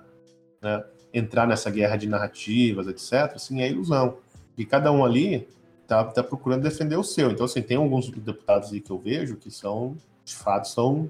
[0.60, 4.18] né, entrar nessa guerra de narrativas, etc., assim, é ilusão.
[4.56, 5.48] E cada um ali
[5.82, 7.30] está tá procurando defender o seu.
[7.30, 11.08] Então, assim, tem alguns deputados aí que eu vejo que são, de fato, são,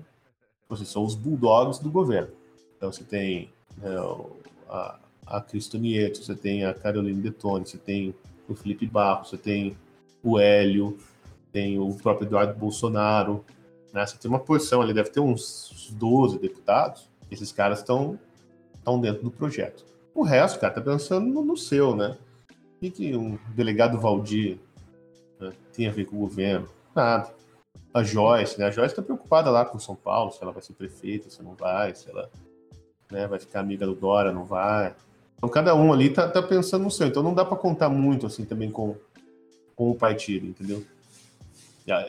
[0.70, 2.30] assim, são os bulldogs do governo.
[2.76, 3.96] Então, você tem né,
[4.68, 8.14] a, a Cristo Nieto, você tem a Carolina Detone, você tem
[8.48, 9.76] o Felipe Barros, você tem
[10.22, 10.96] o Hélio,
[11.52, 13.44] tem o próprio Eduardo Bolsonaro,
[13.92, 14.06] né?
[14.06, 18.18] Você tem uma porção ali, deve ter uns 12 deputados, esses caras estão
[18.74, 19.84] estão dentro do projeto.
[20.14, 22.16] O resto, cara, tá pensando no, no seu, né?
[22.82, 24.58] O que um delegado Valdir
[25.38, 26.68] né, tem a ver com o governo?
[26.94, 27.32] Nada.
[27.92, 28.66] A Joyce, né?
[28.66, 31.54] A Joyce tá preocupada lá com São Paulo, se ela vai ser prefeita, se não
[31.54, 32.30] vai, se ela
[33.10, 34.94] né, vai ficar amiga do Dora, não vai.
[35.36, 37.06] Então cada um ali tá, tá pensando no seu.
[37.06, 38.96] Então não dá para contar muito assim também com,
[39.76, 40.84] com o partido, entendeu?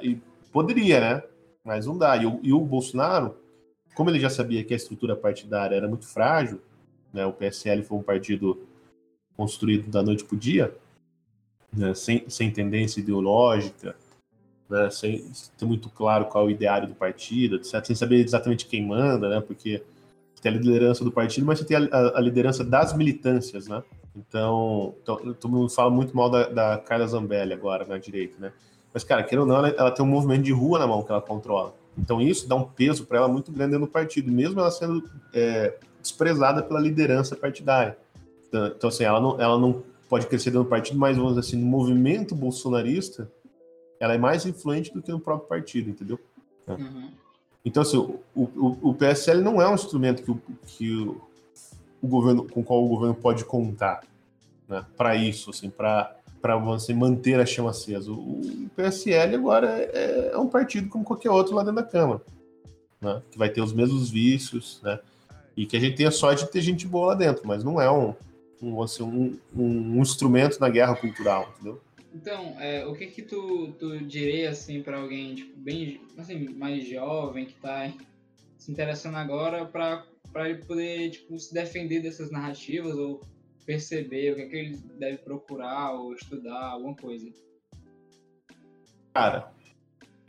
[0.02, 0.20] E
[0.52, 1.24] poderia, né?
[1.64, 2.18] Mas não dá.
[2.18, 3.36] E o, e o Bolsonaro,
[3.96, 6.62] como ele já sabia que a estrutura partidária era muito frágil,
[7.14, 8.68] né, o PSL foi um partido
[9.36, 10.76] construído da noite para o dia,
[11.76, 13.96] né, sem, sem tendência ideológica,
[14.70, 18.86] né, sem ter muito claro qual é o ideário do partido, sem saber exatamente quem
[18.86, 19.84] manda, né, porque
[20.42, 23.84] tem a liderança do partido, mas você tem a, a, a liderança das militâncias, né?
[24.16, 28.52] Então, então, todo mundo fala muito mal da, da Carla Zambelli agora na direita, né?
[28.94, 31.12] Mas, cara, querendo ou não, ela, ela, tem um movimento de rua na mão que
[31.12, 31.74] ela controla.
[31.98, 35.78] Então, isso dá um peso para ela muito grande no partido, mesmo ela sendo é,
[36.02, 37.98] desprezada pela liderança partidária.
[38.48, 41.48] Então, então, assim, ela não, ela não pode crescer dentro do partido, mas, vamos dizer
[41.48, 43.32] assim, no movimento bolsonarista,
[44.00, 46.20] ela é mais influente do que no próprio partido, entendeu?
[46.68, 46.74] É.
[46.74, 47.12] Uhum.
[47.64, 51.22] Então, assim, o, o, o, PSL não é um instrumento que o, que o,
[52.02, 54.02] o governo, com o qual o governo pode contar
[54.68, 58.12] né, para isso, assim, para para você manter a chama acesa.
[58.12, 62.22] O PSL agora é, é, um partido como qualquer outro lá dentro da Câmara,
[63.00, 63.22] né?
[63.32, 65.00] que vai ter os mesmos vícios, né?
[65.56, 67.80] e que a gente tem a sorte de ter gente boa lá dentro, mas não
[67.80, 68.16] é um,
[68.62, 71.82] um, assim, um, um instrumento na guerra cultural, entendeu?
[72.14, 76.86] Então, é, o que que tu, tu diria, assim, para alguém, tipo, bem, assim, mais
[76.88, 77.92] jovem, que tá
[78.58, 83.22] se interessando agora, para ele poder, tipo, se defender dessas narrativas ou
[83.66, 87.28] perceber o que é que ele deve procurar ou estudar, alguma coisa?
[89.14, 89.52] Cara,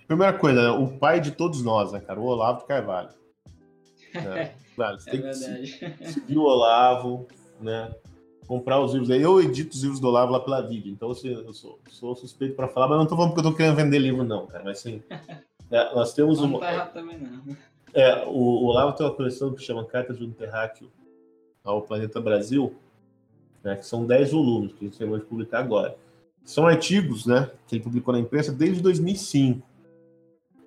[0.07, 2.21] primeira coisa, o pai de todos nós, né, cara?
[2.21, 3.11] O Olavo Carvalho.
[4.13, 4.53] Né?
[4.77, 5.97] Claro, você É tem verdade.
[5.97, 7.27] que seguir o Olavo,
[7.59, 7.95] né?
[8.47, 9.23] Comprar os livros aí.
[9.23, 12.55] Eu edito os livros do Olavo lá pela vídeo, então assim, eu sou, sou suspeito
[12.55, 14.65] para falar, mas não tô falando porque eu tô querendo vender livro, não, cara.
[14.65, 15.03] Mas assim,
[15.71, 16.59] é, nós temos Não uma.
[16.61, 17.57] tá errado também, não.
[17.95, 20.93] É, o, o Olavo tem uma coleção que chama Cartas de um Terráqueo
[21.65, 22.75] ao Planeta Brasil,
[23.65, 25.97] né, que são 10 volumes que a gente vai publicar agora.
[26.45, 29.67] São artigos né, que ele publicou na imprensa desde 2005,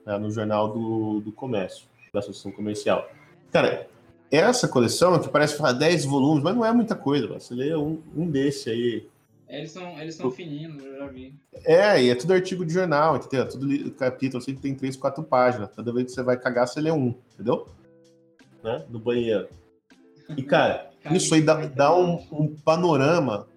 [0.06, 3.10] né, no Jornal do, do Comércio, da Associação Comercial.
[3.52, 3.88] Cara,
[4.32, 7.28] essa coleção, que parece falar 10 volumes, mas não é muita coisa.
[7.28, 9.08] Você lê um, um desse aí.
[9.48, 11.36] Eles são, eles são fininhos, eu já vi.
[11.64, 13.44] É, e é tudo artigo de jornal, entendeu?
[13.44, 15.70] É Tudo capítulo que tem 3, 4 páginas.
[15.70, 17.68] Toda vez que você vai cagar, você lê um, entendeu?
[18.64, 18.84] Né?
[18.90, 19.48] No banheiro.
[20.36, 23.48] E, Cara, isso aí dá, dá um, um panorama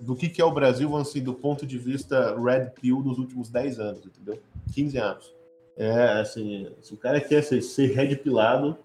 [0.00, 3.18] do que, que é o Brasil, vamos assim, do ponto de vista Red Pill dos
[3.18, 4.40] últimos 10 anos, entendeu?
[4.72, 5.34] 15 anos.
[5.76, 8.76] É, assim, se o cara quer ser, ser red pillado,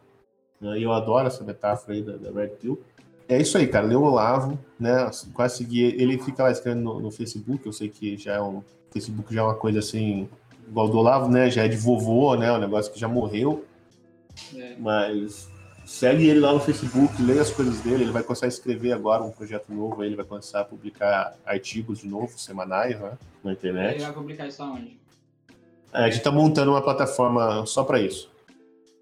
[0.62, 2.80] né, e eu adoro essa metáfora aí da, da Red Pill,
[3.28, 3.86] é isso aí, cara.
[3.86, 5.10] Lê o Olavo, né?
[5.34, 6.00] Quase seguir.
[6.00, 8.62] Ele fica lá escrevendo no, no Facebook, eu sei que já é um.
[8.92, 10.30] Facebook já é uma coisa assim,
[10.68, 11.50] igual do Olavo, né?
[11.50, 12.52] Já é de vovô, né?
[12.52, 13.66] Um negócio que já morreu.
[14.56, 14.76] É.
[14.78, 15.50] Mas
[15.86, 18.04] segue ele lá no Facebook, leia as coisas dele.
[18.04, 20.04] Ele vai começar a escrever agora um projeto novo.
[20.04, 23.18] Ele vai começar a publicar artigos de novo, semanais, né?
[23.44, 24.02] Na Ele internet.
[24.02, 25.00] vai publicar isso aonde?
[25.94, 28.32] É, a gente tá montando uma plataforma só para isso.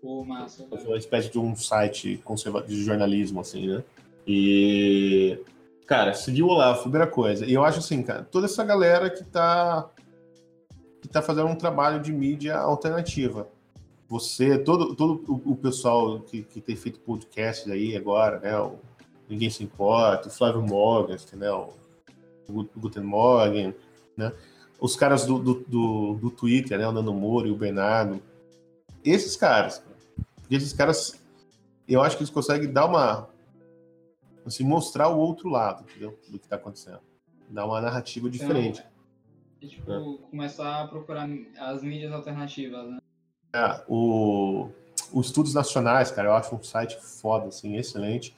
[0.02, 0.66] Pô, massa.
[0.66, 0.82] cara.
[0.84, 3.84] uma espécie de um site conserva- de jornalismo, assim, né?
[4.26, 5.40] E,
[5.86, 7.46] cara, seguir o Olavo, primeira coisa.
[7.46, 9.88] E eu acho assim, cara, toda essa galera que tá,
[11.02, 13.48] que tá fazendo um trabalho de mídia alternativa.
[14.12, 18.60] Você, todo, todo o, o pessoal que, que tem feito podcast aí agora, né?
[18.60, 18.78] O
[19.30, 21.50] Ninguém Se Importa, o Flávio Morgan, né?
[21.50, 21.74] O
[22.50, 23.74] Gu- Guten Morgen,
[24.18, 24.34] né?
[24.82, 26.86] Os caras do, do, do, do Twitter, né?
[26.86, 28.22] O Nando Moro e o Bernardo.
[29.02, 29.82] Esses caras,
[30.50, 31.24] esses caras,
[31.88, 33.30] eu acho que eles conseguem dar uma.
[34.46, 36.20] Assim, mostrar o outro lado, entendeu?
[36.28, 37.00] Do que tá acontecendo.
[37.50, 38.84] Dar uma narrativa diferente.
[39.62, 42.98] E, tipo, começar a procurar as mídias alternativas, né?
[43.54, 44.70] É, o,
[45.12, 48.36] o Estudos Nacionais, cara, eu acho um site foda, assim, excelente.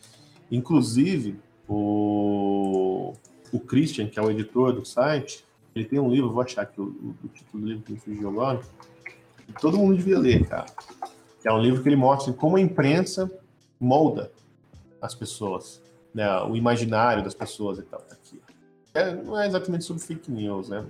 [0.52, 3.14] Inclusive, o,
[3.52, 5.46] o Christian, que é o editor do site,
[5.76, 8.00] ele tem um livro, vou achar aqui o, o, o título do livro que me
[8.00, 8.60] fugiu agora,
[9.46, 10.66] que todo mundo devia ler, cara.
[11.42, 13.30] Que é um livro que ele mostra como a imprensa
[13.80, 14.32] molda
[15.04, 15.82] as pessoas,
[16.14, 18.00] né, o imaginário das pessoas e tal.
[18.00, 18.42] Tá aqui.
[18.94, 20.86] É, não é exatamente sobre fake news, né?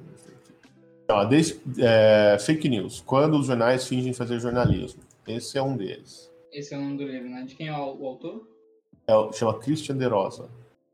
[1.10, 3.01] Ó, desde, é, fake news.
[3.06, 5.01] Quando os jornais fingem fazer jornalismo.
[5.28, 6.32] Esse é um deles.
[6.51, 7.43] Esse é o nome do livro, né?
[7.43, 8.47] De quem é o, o autor?
[9.08, 10.49] É, chama Christian De Rosa.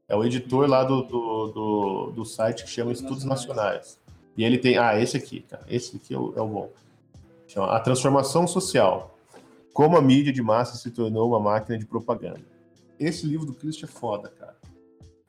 [0.08, 4.00] É o editor lá do, do, do, do site que chama Estudos Nacionais.
[4.36, 4.78] E ele tem.
[4.78, 5.64] Ah, esse aqui, cara.
[5.70, 6.72] Esse aqui é o, é o bom.
[7.48, 9.16] Chama A Transformação Social.
[9.74, 12.42] Como a mídia de massa se tornou uma máquina de propaganda.
[13.00, 14.58] Esse livro do Christian é foda, cara.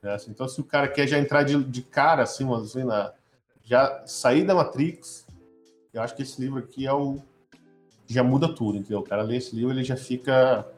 [0.03, 3.13] É, assim, então, se o cara quer já entrar de, de cara, assim, assim, na,
[3.71, 5.25] já sair da Matrix,
[5.93, 7.19] eu acho que esse livro aqui é o.
[8.05, 8.99] Já muda tudo, entendeu?
[8.99, 10.69] O cara lê esse livro, ele já fica.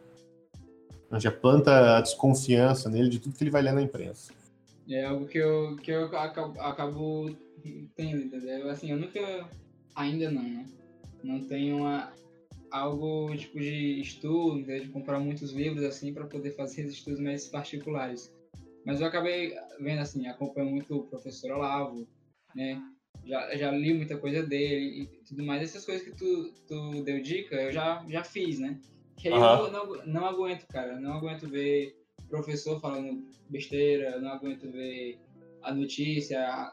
[1.13, 4.31] Já planta a desconfiança nele de tudo que ele vai ler na imprensa.
[4.87, 7.35] É algo que eu, que eu acabo, acabo
[7.95, 8.69] tendo, entendeu?
[8.69, 9.49] Assim, eu nunca.
[9.95, 10.65] Ainda não, né?
[11.23, 12.11] Não tenho uma,
[12.69, 14.83] algo tipo de estudo, entendeu?
[14.83, 18.31] de comprar muitos livros assim para poder fazer estudos mais particulares.
[18.85, 22.07] Mas eu acabei vendo assim, acompanho muito o professor Olavo,
[22.55, 22.81] né?
[23.25, 25.61] Já, já li muita coisa dele e tudo mais.
[25.61, 28.79] Essas coisas que tu, tu deu dica, eu já, já fiz, né?
[29.17, 29.65] Que aí Aham.
[29.67, 30.99] eu não, não aguento, cara.
[30.99, 31.95] Não aguento ver
[32.27, 35.19] professor falando besteira, não aguento ver
[35.61, 36.71] a notícia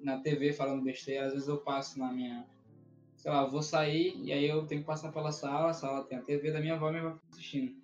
[0.00, 1.26] na TV falando besteira.
[1.26, 2.46] Às vezes eu passo na minha.
[3.16, 6.16] Sei lá, vou sair e aí eu tenho que passar pela sala, a sala tem
[6.16, 7.74] a TV da minha avó e minha avó assistindo.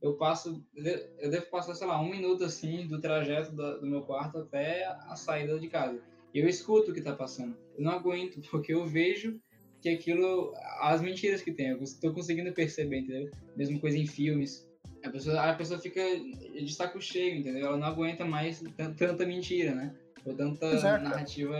[0.00, 4.02] Eu passo, eu devo passar, sei lá, um minuto assim do trajeto da- do meu
[4.02, 6.00] quarto até a saída de casa.
[6.34, 7.56] Eu escuto o que tá passando.
[7.76, 9.38] Eu não aguento, porque eu vejo
[9.80, 13.30] que aquilo, as mentiras que tem, eu estou conseguindo perceber, entendeu?
[13.56, 14.66] Mesma coisa em filmes.
[15.04, 17.66] A pessoa, a pessoa fica de saco cheio, entendeu?
[17.66, 19.94] Ela não aguenta mais tan- tanta mentira, né?
[20.24, 21.54] Ou tanta Pois é, narrativa.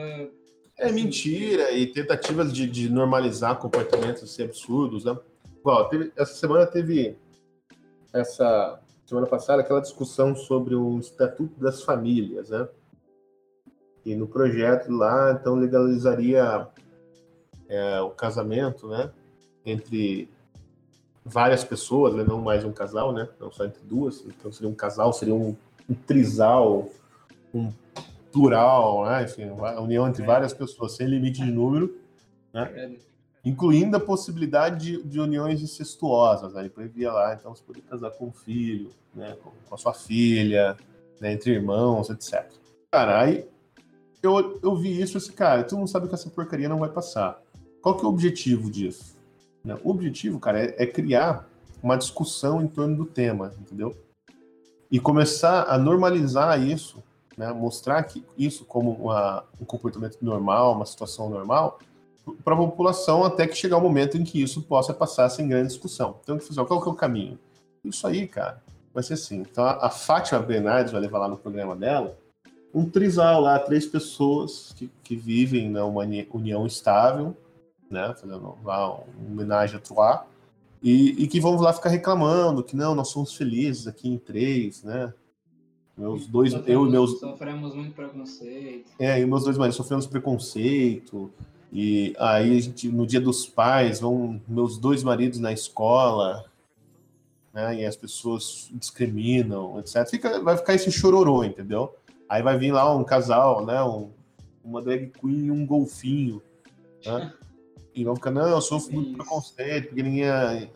[0.79, 5.17] É mentira e tentativas de, de normalizar comportamentos assim, absurdos, né?
[5.61, 7.15] Igual, teve- essa semana teve
[8.13, 12.67] essa semana passada aquela discussão sobre o estatuto das famílias, né?
[14.05, 16.69] E no projeto lá, então, legalizaria
[17.69, 19.11] é, o casamento, né?
[19.65, 20.29] Entre
[21.25, 22.23] várias pessoas, né?
[22.23, 23.29] não mais um casal, né?
[23.41, 24.23] Não só entre duas.
[24.27, 25.57] Então seria um casal, seria um,
[25.89, 26.91] um trisal,
[27.55, 27.73] um
[28.31, 29.25] plural, né?
[29.25, 31.97] Enfim, a união entre várias pessoas, sem limite de número,
[32.53, 32.97] né?
[33.43, 36.61] Incluindo a possibilidade de, de uniões incestuosas, né?
[36.61, 39.37] Ele previa lá, então, você poder casar com um filho, né?
[39.43, 40.77] Com, com a sua filha,
[41.21, 41.33] né?
[41.33, 42.51] entre irmãos, etc.
[42.91, 43.49] Cara, aí
[44.27, 46.89] eu, eu vi isso e assim, cara, tu não sabe que essa porcaria não vai
[46.89, 47.41] passar.
[47.83, 49.17] Qual que é o objetivo disso?
[49.65, 49.77] Né?
[49.83, 51.49] O objetivo, cara, é, é criar
[51.83, 53.95] uma discussão em torno do tema, entendeu?
[54.91, 57.03] E começar a normalizar isso,
[57.37, 57.53] né?
[57.53, 61.79] mostrar que isso como uma, um comportamento normal, uma situação normal,
[62.43, 65.69] para a população até que chegar o momento em que isso possa passar sem grande
[65.69, 66.17] discussão.
[66.23, 67.39] Então, qual que é o caminho?
[67.85, 68.63] Isso aí, cara,
[68.95, 69.41] vai ser assim.
[69.41, 72.17] Então, a, a Fátima Bernardes vai levar lá no programa dela
[72.75, 77.37] um trisal lá, três pessoas que, que vivem numa união estável,
[77.89, 80.21] né, fazendo lá uma homenagem a Troyes,
[80.83, 84.83] e, e, que vão lá ficar reclamando que não, nós somos felizes aqui em três,
[84.83, 85.15] né?
[85.97, 87.21] Meus dois, sofremos, eu e meus.
[87.21, 88.91] Sofremos muito preconceito.
[88.99, 91.33] É, e meus dois maridos sofremos preconceito.
[91.73, 96.45] E aí, a gente, no dia dos pais, vão meus dois maridos na escola,
[97.55, 97.81] né?
[97.81, 100.07] E as pessoas discriminam, etc.
[100.11, 101.95] Fica, vai ficar esse chororô, entendeu?
[102.29, 103.83] Aí vai vir lá um casal, né?
[103.83, 104.11] Um,
[104.65, 106.43] uma drag queen e um golfinho,
[107.05, 107.33] né?
[107.95, 110.25] E vão ficar, não, eu sofro muito preconceito, porque ninguém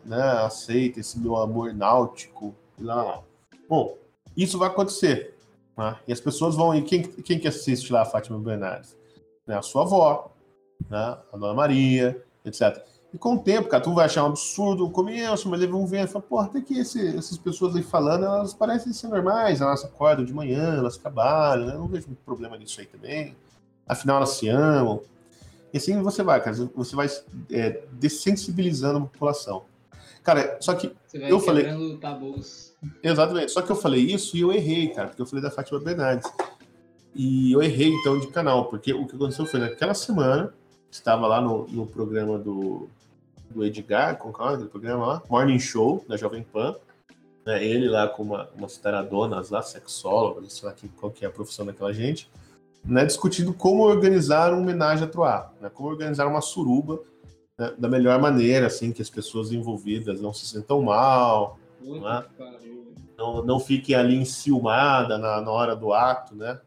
[0.05, 3.22] né, aceita esse meu amor náutico, e lá, lá.
[3.68, 3.96] Bom,
[4.36, 5.36] isso vai acontecer.
[5.76, 5.99] Né?
[6.07, 6.74] E as pessoas vão.
[6.74, 8.96] E quem, quem que assiste lá a Fátima Bernardes?
[9.44, 10.30] Né, a sua avó,
[10.88, 12.86] né, a Dona Maria, etc.
[13.13, 15.87] E com o tempo, cara, tu vai achar um absurdo o começo, mas eles vão
[15.87, 19.63] ver e falar, porra, até que esse, essas pessoas aí falando, elas parecem ser normais,
[19.63, 21.75] elas acordam de manhã, elas trabalham, né?
[21.75, 23.35] não vejo muito problema nisso aí também.
[23.87, 25.01] Afinal, elas se amam.
[25.73, 27.09] E assim você vai, cara, você vai
[27.51, 29.65] é, dessensibilizando a população.
[30.23, 31.65] Cara, só que eu falei.
[31.99, 32.75] Tabus.
[33.03, 35.81] Exatamente, só que eu falei isso e eu errei, cara, porque eu falei da Fátima
[35.81, 36.31] Bernardes.
[37.15, 40.53] E eu errei então de canal, porque o que aconteceu foi naquela semana,
[40.91, 42.89] estava lá no, no programa do,
[43.51, 45.22] do Edgar, com qual é o programa lá?
[45.28, 46.76] Morning Show, da Jovem Pan.
[47.46, 51.30] Né, ele lá com uma, umas taradonas lá, sexólogas, sei lá qual que é a
[51.30, 52.28] profissão daquela gente
[52.84, 57.01] né, discutindo como organizar uma homenagem a Troá, né, como organizar uma suruba
[57.57, 62.24] né, da melhor maneira, assim, que as pessoas envolvidas não se sintam mal, né,
[63.16, 66.59] não, não fiquem ali enciumadas na, na hora do ato, né,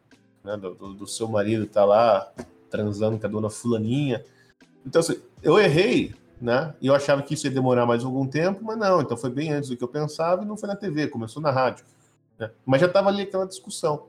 [0.44, 2.30] né do, do, seu marido tá lá
[2.70, 4.24] transando com a dona fulaninha.
[4.86, 8.64] Então, assim, eu errei, né, e eu achava que isso ia demorar mais algum tempo,
[8.64, 11.06] mas não, então foi bem antes do que eu pensava e não foi na TV,
[11.06, 11.84] começou na rádio.
[12.36, 14.06] Né, mas já estava ali aquela discussão.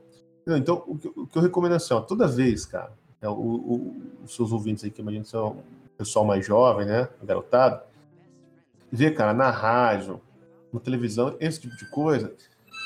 [0.48, 3.34] Então, o que, o que eu recomendo é assim, ó, toda vez, cara, é, o,
[3.34, 5.58] o, os seus ouvintes aí, que imagino que são
[5.96, 7.82] pessoal mais jovem, né, garotado,
[8.92, 10.20] vê, cara, na rádio,
[10.74, 12.34] na televisão, esse tipo de coisa,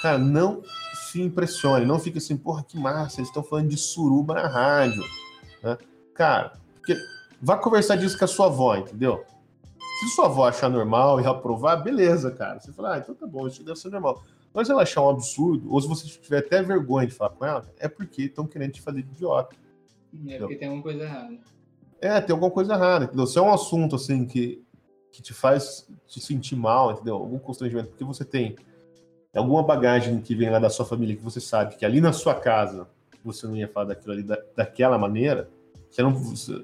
[0.01, 0.61] cara, não
[0.93, 5.03] se impressione, não fique assim, porra, que massa, eles estão falando de suruba na rádio,
[5.63, 5.77] né?
[6.13, 6.97] Cara, porque
[7.41, 9.23] vá conversar disso com a sua avó, entendeu?
[9.99, 12.59] Se sua avó achar normal e aprovar, beleza, cara.
[12.59, 14.23] Você fala, ah, então tá bom, isso deve ser normal.
[14.53, 17.65] Mas ela achar um absurdo, ou se você tiver até vergonha de falar com ela,
[17.79, 19.55] é porque estão querendo te fazer de idiota.
[20.27, 21.37] É porque tem alguma coisa errada.
[21.99, 23.25] É, tem alguma coisa errada, entendeu?
[23.25, 24.63] Se é um assunto assim que,
[25.11, 27.15] que te faz te sentir mal, entendeu?
[27.15, 28.55] Algum constrangimento, porque você tem
[29.35, 32.35] alguma bagagem que vem lá da sua família que você sabe que ali na sua
[32.35, 32.87] casa
[33.23, 35.49] você não ia falar daquilo ali da, daquela maneira,
[35.89, 36.11] você não,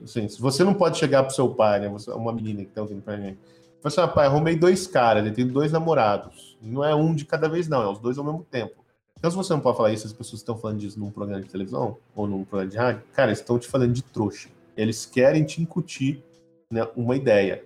[0.04, 1.90] assim, você não pode chegar pro seu pai, né?
[1.90, 3.38] Você, uma menina que tá ouvindo pra mim
[3.84, 6.58] Falei assim, ah, pai, arrumei dois caras, ele tem dois namorados.
[6.62, 8.76] Não é um de cada vez, não, é os dois ao mesmo tempo.
[9.20, 11.50] Então, se você não pode falar isso, as pessoas estão falando disso num programa de
[11.50, 14.48] televisão ou num programa de rádio, cara, eles estão te falando de trouxa.
[14.78, 16.24] Eles querem te incutir
[16.72, 17.62] né, uma ideia.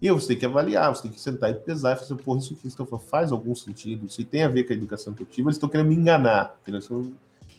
[0.00, 2.38] E você tem que avaliar, você tem que sentar e pesar e fazer, assim, porra,
[2.38, 4.10] isso que eles estão falando faz algum sentido?
[4.10, 6.54] Se tem a ver com a educação que eu tive, eles estão querendo me enganar,
[6.60, 6.82] entendeu?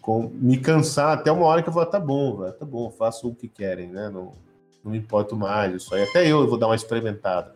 [0.07, 2.89] Com, me cansar até uma hora que eu vou, ah, tá bom, velho, tá bom,
[2.89, 4.09] faço o que querem, né?
[4.09, 4.31] Não,
[4.81, 6.03] não me importo mais, isso aí.
[6.03, 7.53] Até eu, vou dar uma experimentada.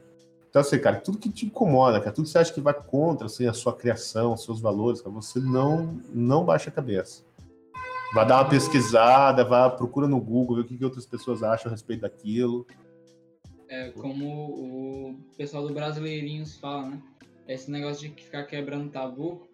[0.49, 3.28] Então, assim, cara, tudo que te incomoda, cara, tudo que você acha que vai contra
[3.28, 7.24] assim, a sua criação, os seus valores, cara, você não, não baixa a cabeça.
[8.14, 11.70] Vai dar uma pesquisada, vai, procura no Google, ver o que, que outras pessoas acham
[11.70, 12.68] a respeito daquilo.
[13.70, 17.02] É como o pessoal do Brasileirinhos fala, né?
[17.47, 19.47] Esse negócio de ficar quebrando tabu,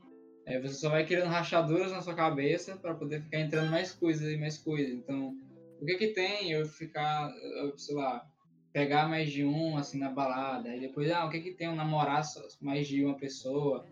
[0.47, 4.31] é, você só vai criando rachaduras na sua cabeça para poder ficar entrando mais coisas
[4.31, 4.93] e mais coisas.
[4.93, 5.35] Então,
[5.81, 7.29] o que que tem eu ficar,
[7.59, 8.25] eu, sei lá,
[8.71, 10.69] pegar mais de um, assim, na balada.
[10.69, 12.23] Aí depois, ah, o que que tem eu namorar
[12.61, 13.85] mais de uma pessoa?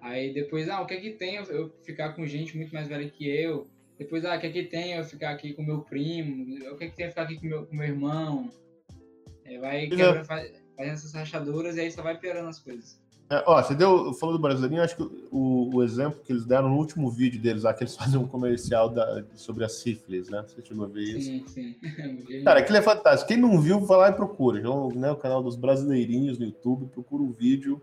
[0.00, 3.28] Aí depois, ah, o que que tem eu ficar com gente muito mais velha que
[3.28, 3.66] eu?
[3.98, 6.64] Depois, ah, o que que tem eu ficar aqui com meu primo?
[6.72, 8.48] O que que tem eu ficar aqui com meu, com meu irmão?
[9.44, 13.01] É, vai quebra, faz, fazendo essas rachaduras e aí só vai piorando as coisas.
[13.32, 16.68] É, ó, você deu, falou do brasileirinho, acho que o, o, exemplo que eles deram
[16.68, 20.44] no último vídeo deles lá, que eles fazem um comercial da, sobre a sífilis, né?
[20.46, 21.30] Você chegou a ver isso?
[21.30, 21.74] Sim, sim.
[22.44, 23.28] Cara, aquilo é fantástico.
[23.28, 24.58] Quem não viu, vai lá e procura.
[24.58, 27.80] Então, né, o canal dos brasileirinhos no YouTube, procura o um vídeo.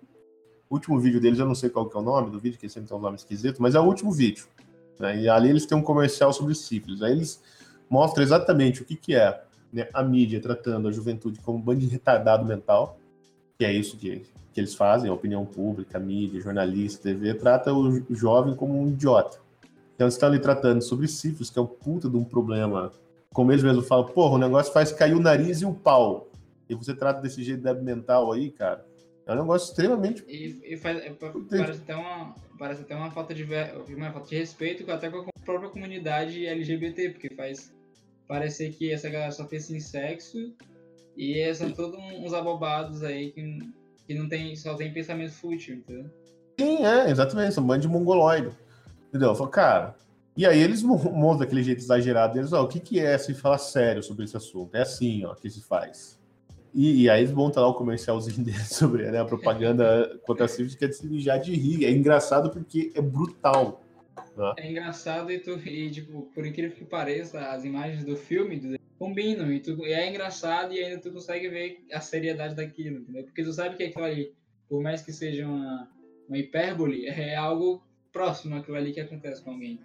[0.69, 2.69] O último vídeo deles, eu não sei qual que é o nome do vídeo, que
[2.69, 4.45] sempre tem um nome esquisito, mas é o último vídeo.
[4.99, 5.21] Né?
[5.21, 7.01] E ali eles têm um comercial sobre sífilis.
[7.01, 7.41] Aí eles
[7.89, 9.41] mostram exatamente o que, que é
[9.73, 12.99] né, a mídia tratando a juventude como um bando de retardado mental,
[13.57, 14.23] que é isso que,
[14.53, 18.87] que eles fazem, a opinião pública, a mídia, jornalista, TV, trata o jovem como um
[18.89, 19.39] idiota.
[19.95, 22.91] Então eles estão ali tratando sobre sífilis, que é um puta de um problema.
[23.33, 26.29] Como eles mesmos falam, porra, o negócio faz cair o nariz e o pau.
[26.69, 28.85] E você trata desse jeito de mental aí, cara.
[29.25, 30.23] É um negócio extremamente.
[30.27, 33.45] E, e faz, é, parece, até uma, parece até uma falta de,
[33.95, 37.71] uma falta de respeito até com a própria comunidade LGBT, porque faz
[38.27, 40.53] parecer que essa galera só pensa em sexo
[41.17, 43.59] e são todos uns abobados aí que,
[44.09, 46.09] que não tem, só tem pensamento fútil, entendeu?
[46.59, 48.49] Sim, é, exatamente, são um bando de mongoloide.
[49.07, 49.29] Entendeu?
[49.29, 49.95] Eu falo, cara.
[50.35, 53.59] E aí eles montam daquele jeito exagerado deles, ó, o que, que é se falar
[53.59, 54.73] sério sobre esse assunto?
[54.73, 56.19] É assim, ó, que se faz.
[56.73, 60.47] E, e, aí eles montam lá o comercialzinho dele sobre né, a propaganda contra a
[60.47, 61.85] Swift, que é de já de rir.
[61.85, 63.83] É engraçado porque é brutal.
[64.35, 64.53] Né?
[64.57, 68.78] É engraçado e, tu, e, tipo, por incrível que pareça, as imagens do filme do,
[68.99, 69.51] combinam.
[69.51, 73.23] E, tu, e é engraçado e ainda tu consegue ver a seriedade daquilo, entendeu?
[73.23, 74.33] Porque tu sabe que aquilo ali,
[74.67, 75.89] por mais que seja uma,
[76.27, 77.81] uma hipérbole, é algo
[78.11, 79.79] próximo àquilo ali que acontece com alguém?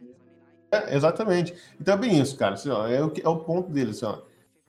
[0.71, 1.55] É, exatamente.
[1.81, 2.55] Então é bem isso, cara.
[2.55, 4.21] Assim, ó, é, o, é o ponto dele, assim, ó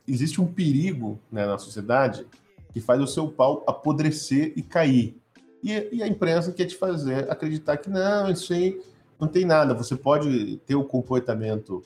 [0.08, 2.26] existe um perigo né, na sociedade
[2.74, 5.18] que faz o seu pau apodrecer e cair.
[5.64, 8.80] E, e, a imprensa quer te fazer acreditar que não, isso aí
[9.20, 9.74] não tem nada.
[9.74, 11.84] Você pode ter o comportamento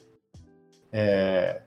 [0.91, 1.62] é,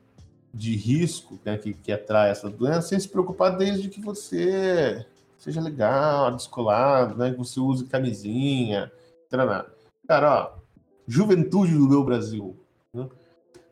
[0.53, 5.05] de risco né, que, que atrai essa doença sem se preocupar desde que você
[5.39, 8.93] seja legal, descolado, né, que você use camisinha,
[9.25, 9.67] etc.
[10.07, 10.59] Cara, ó,
[11.07, 12.57] juventude do meu Brasil.
[12.93, 13.09] Né?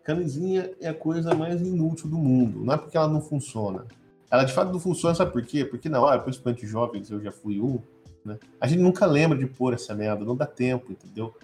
[0.03, 2.65] Camisinha é a coisa mais inútil do mundo.
[2.65, 3.87] Não é porque ela não funciona.
[4.31, 5.65] Ela de fato não funciona, sabe por quê?
[5.65, 7.81] Porque na hora, principalmente jovens, eu já fui um,
[8.25, 8.39] né?
[8.61, 11.35] A gente nunca lembra de pôr essa merda, não dá tempo, entendeu?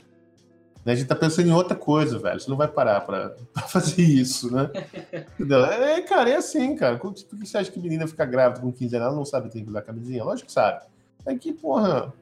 [0.86, 0.92] Né?
[0.92, 2.38] A gente tá pensando em outra coisa, velho.
[2.38, 4.70] Você não vai parar pra, pra fazer isso, né?
[5.34, 5.64] entendeu?
[5.66, 6.96] É, cara, é assim, cara.
[6.96, 9.64] Por que você acha que menina fica grávida com 15 anos ela não sabe tem
[9.64, 10.22] que usar camisinha?
[10.22, 10.86] Lógico que sabe.
[11.26, 12.14] É que, porra,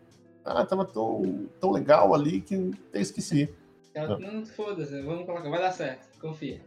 [0.42, 3.52] ah, tava tão, tão legal ali que até esqueci.
[3.92, 6.60] Ela, não, foda-se, vamos colocar, vai dar certo, confia.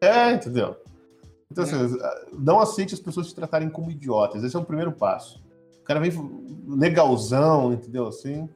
[0.00, 0.76] É, entendeu?
[1.50, 1.76] Então, assim,
[2.32, 4.44] não aceite as pessoas te tratarem como idiotas.
[4.44, 5.42] Esse é o primeiro passo.
[5.80, 6.12] O cara vem
[6.68, 8.06] legalzão, entendeu?
[8.06, 8.48] Assim,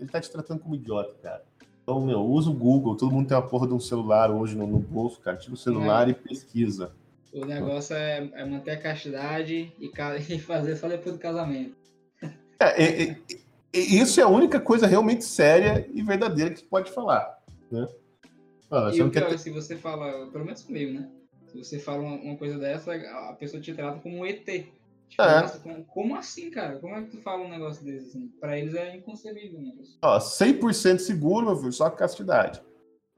[0.00, 1.47] ele tá te tratando como idiota, cara.
[1.88, 2.94] Então, meu, usa o Google.
[2.94, 5.38] Todo mundo tem uma porra de um celular hoje no, no bolso, cara.
[5.38, 6.10] Tira o celular é.
[6.10, 6.92] e pesquisa.
[7.32, 9.90] O negócio é, é, manter a castidade e,
[10.28, 11.74] e, fazer só depois do casamento.
[12.60, 13.16] É, é, é,
[13.72, 17.42] isso é a única coisa realmente séria e verdadeira que você pode falar.
[17.70, 17.88] Né?
[18.70, 19.38] Ah, e o pior, ter...
[19.38, 21.08] se você fala, pelo menos comigo, né?
[21.46, 24.46] Se você fala uma, uma, coisa dessa, a pessoa te trata como um ET.
[25.08, 25.40] Tipo, é.
[25.40, 26.78] nossa, como, como, assim, cara?
[26.78, 28.08] Como é que tu fala um negócio desse?
[28.08, 28.28] Assim?
[28.40, 29.60] Pra eles é inconcebível.
[29.60, 29.72] Né?
[30.02, 32.62] Ó, 100% seguro, meu filho, só castidade.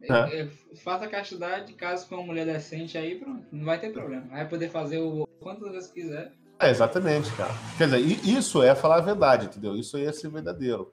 [0.02, 0.40] É, é.
[0.42, 3.44] É, faça castidade, caso com uma mulher decente aí, pronto.
[3.52, 4.26] Não vai ter problema.
[4.30, 6.32] Vai poder fazer o quantas vezes quiser.
[6.58, 7.52] É, exatamente, cara.
[7.76, 9.76] Quer dizer, isso é falar a verdade, entendeu?
[9.76, 10.90] Isso aí é ser verdadeiro.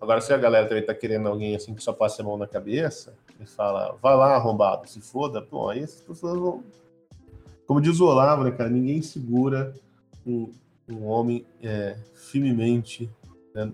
[0.00, 2.46] Agora, se a galera também tá querendo alguém assim que só passe a mão na
[2.46, 6.62] cabeça e fala, vai lá, arrombado, se foda, pô, aí essas pessoas vão.
[7.66, 9.74] Como diz o Olavo, né, cara, ninguém segura
[10.28, 10.52] um,
[10.88, 13.10] um homem é, firmemente,
[13.54, 13.72] né,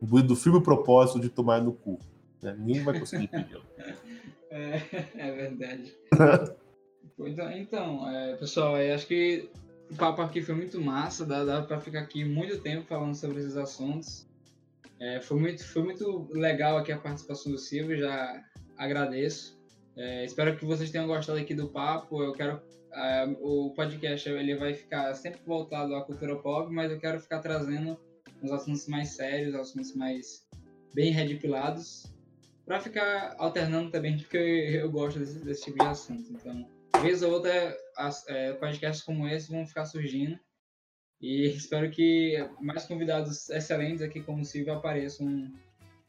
[0.00, 1.98] do firme propósito de tomar no cu.
[2.42, 2.54] Né?
[2.58, 3.60] Ninguém vai conseguir impedir.
[4.50, 4.80] é,
[5.16, 5.94] é verdade.
[7.18, 9.48] então, então é, pessoal, eu acho que
[9.90, 13.38] o papo aqui foi muito massa, dá, dá para ficar aqui muito tempo falando sobre
[13.38, 14.26] esses assuntos.
[14.98, 18.42] É, foi, muito, foi muito legal aqui a participação do Silvio, já
[18.76, 19.60] agradeço.
[19.96, 22.22] É, espero que vocês tenham gostado aqui do papo.
[22.22, 22.60] Eu quero
[22.92, 27.40] uh, o podcast ele vai ficar sempre voltado à cultura pop, mas eu quero ficar
[27.40, 27.98] trazendo
[28.42, 30.46] uns assuntos mais sérios, assuntos mais
[30.94, 32.12] bem redipilados,
[32.64, 36.32] para ficar alternando também, porque eu, eu gosto desse, desse, tipo de assunto.
[36.32, 36.68] Então,
[37.00, 40.38] vez ou outra, as, é, podcasts como esse vão ficar surgindo.
[41.20, 45.52] E espero que mais convidados excelentes aqui como o Silvio apareçam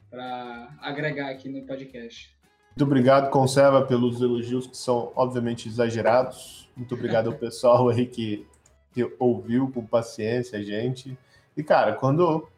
[0.09, 2.35] para agregar aqui no podcast.
[2.73, 6.67] Muito obrigado, Conserva, pelos elogios que são obviamente exagerados.
[6.75, 8.47] Muito obrigado ao pessoal aí que,
[8.91, 11.15] que ouviu com paciência a gente.
[11.55, 12.49] E, cara, quando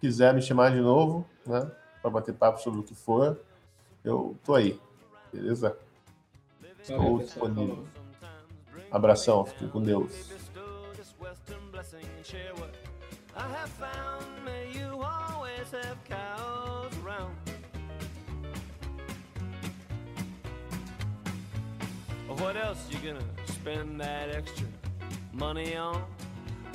[0.00, 1.70] quiser me chamar de novo, né,
[2.02, 3.40] para bater papo sobre o que for,
[4.04, 4.80] eu tô aí,
[5.32, 5.78] beleza?
[6.82, 7.84] Estou disponível.
[8.90, 10.32] Abração, fiquem com Deus.
[13.36, 14.44] I have found.
[14.44, 16.63] May you always have cows
[22.44, 24.66] What else you gonna spend that extra
[25.32, 26.04] money on?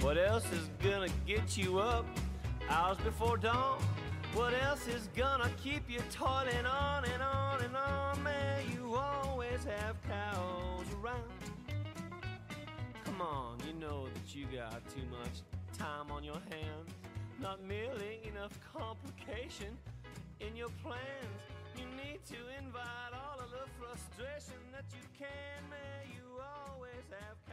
[0.02, 2.08] What else is gonna get you up
[2.68, 3.80] hours before dawn?
[4.34, 8.24] What else is gonna keep you toiling on and on and on?
[8.24, 11.30] May you always have cows around.
[13.06, 15.44] Come on, you know that you got too much
[15.78, 16.90] time on your hands.
[17.40, 19.78] Not merely enough complication
[20.40, 21.59] in your plans.
[21.80, 25.64] You need to invite all of the frustration that you can.
[25.70, 26.28] May you
[26.68, 27.49] always have.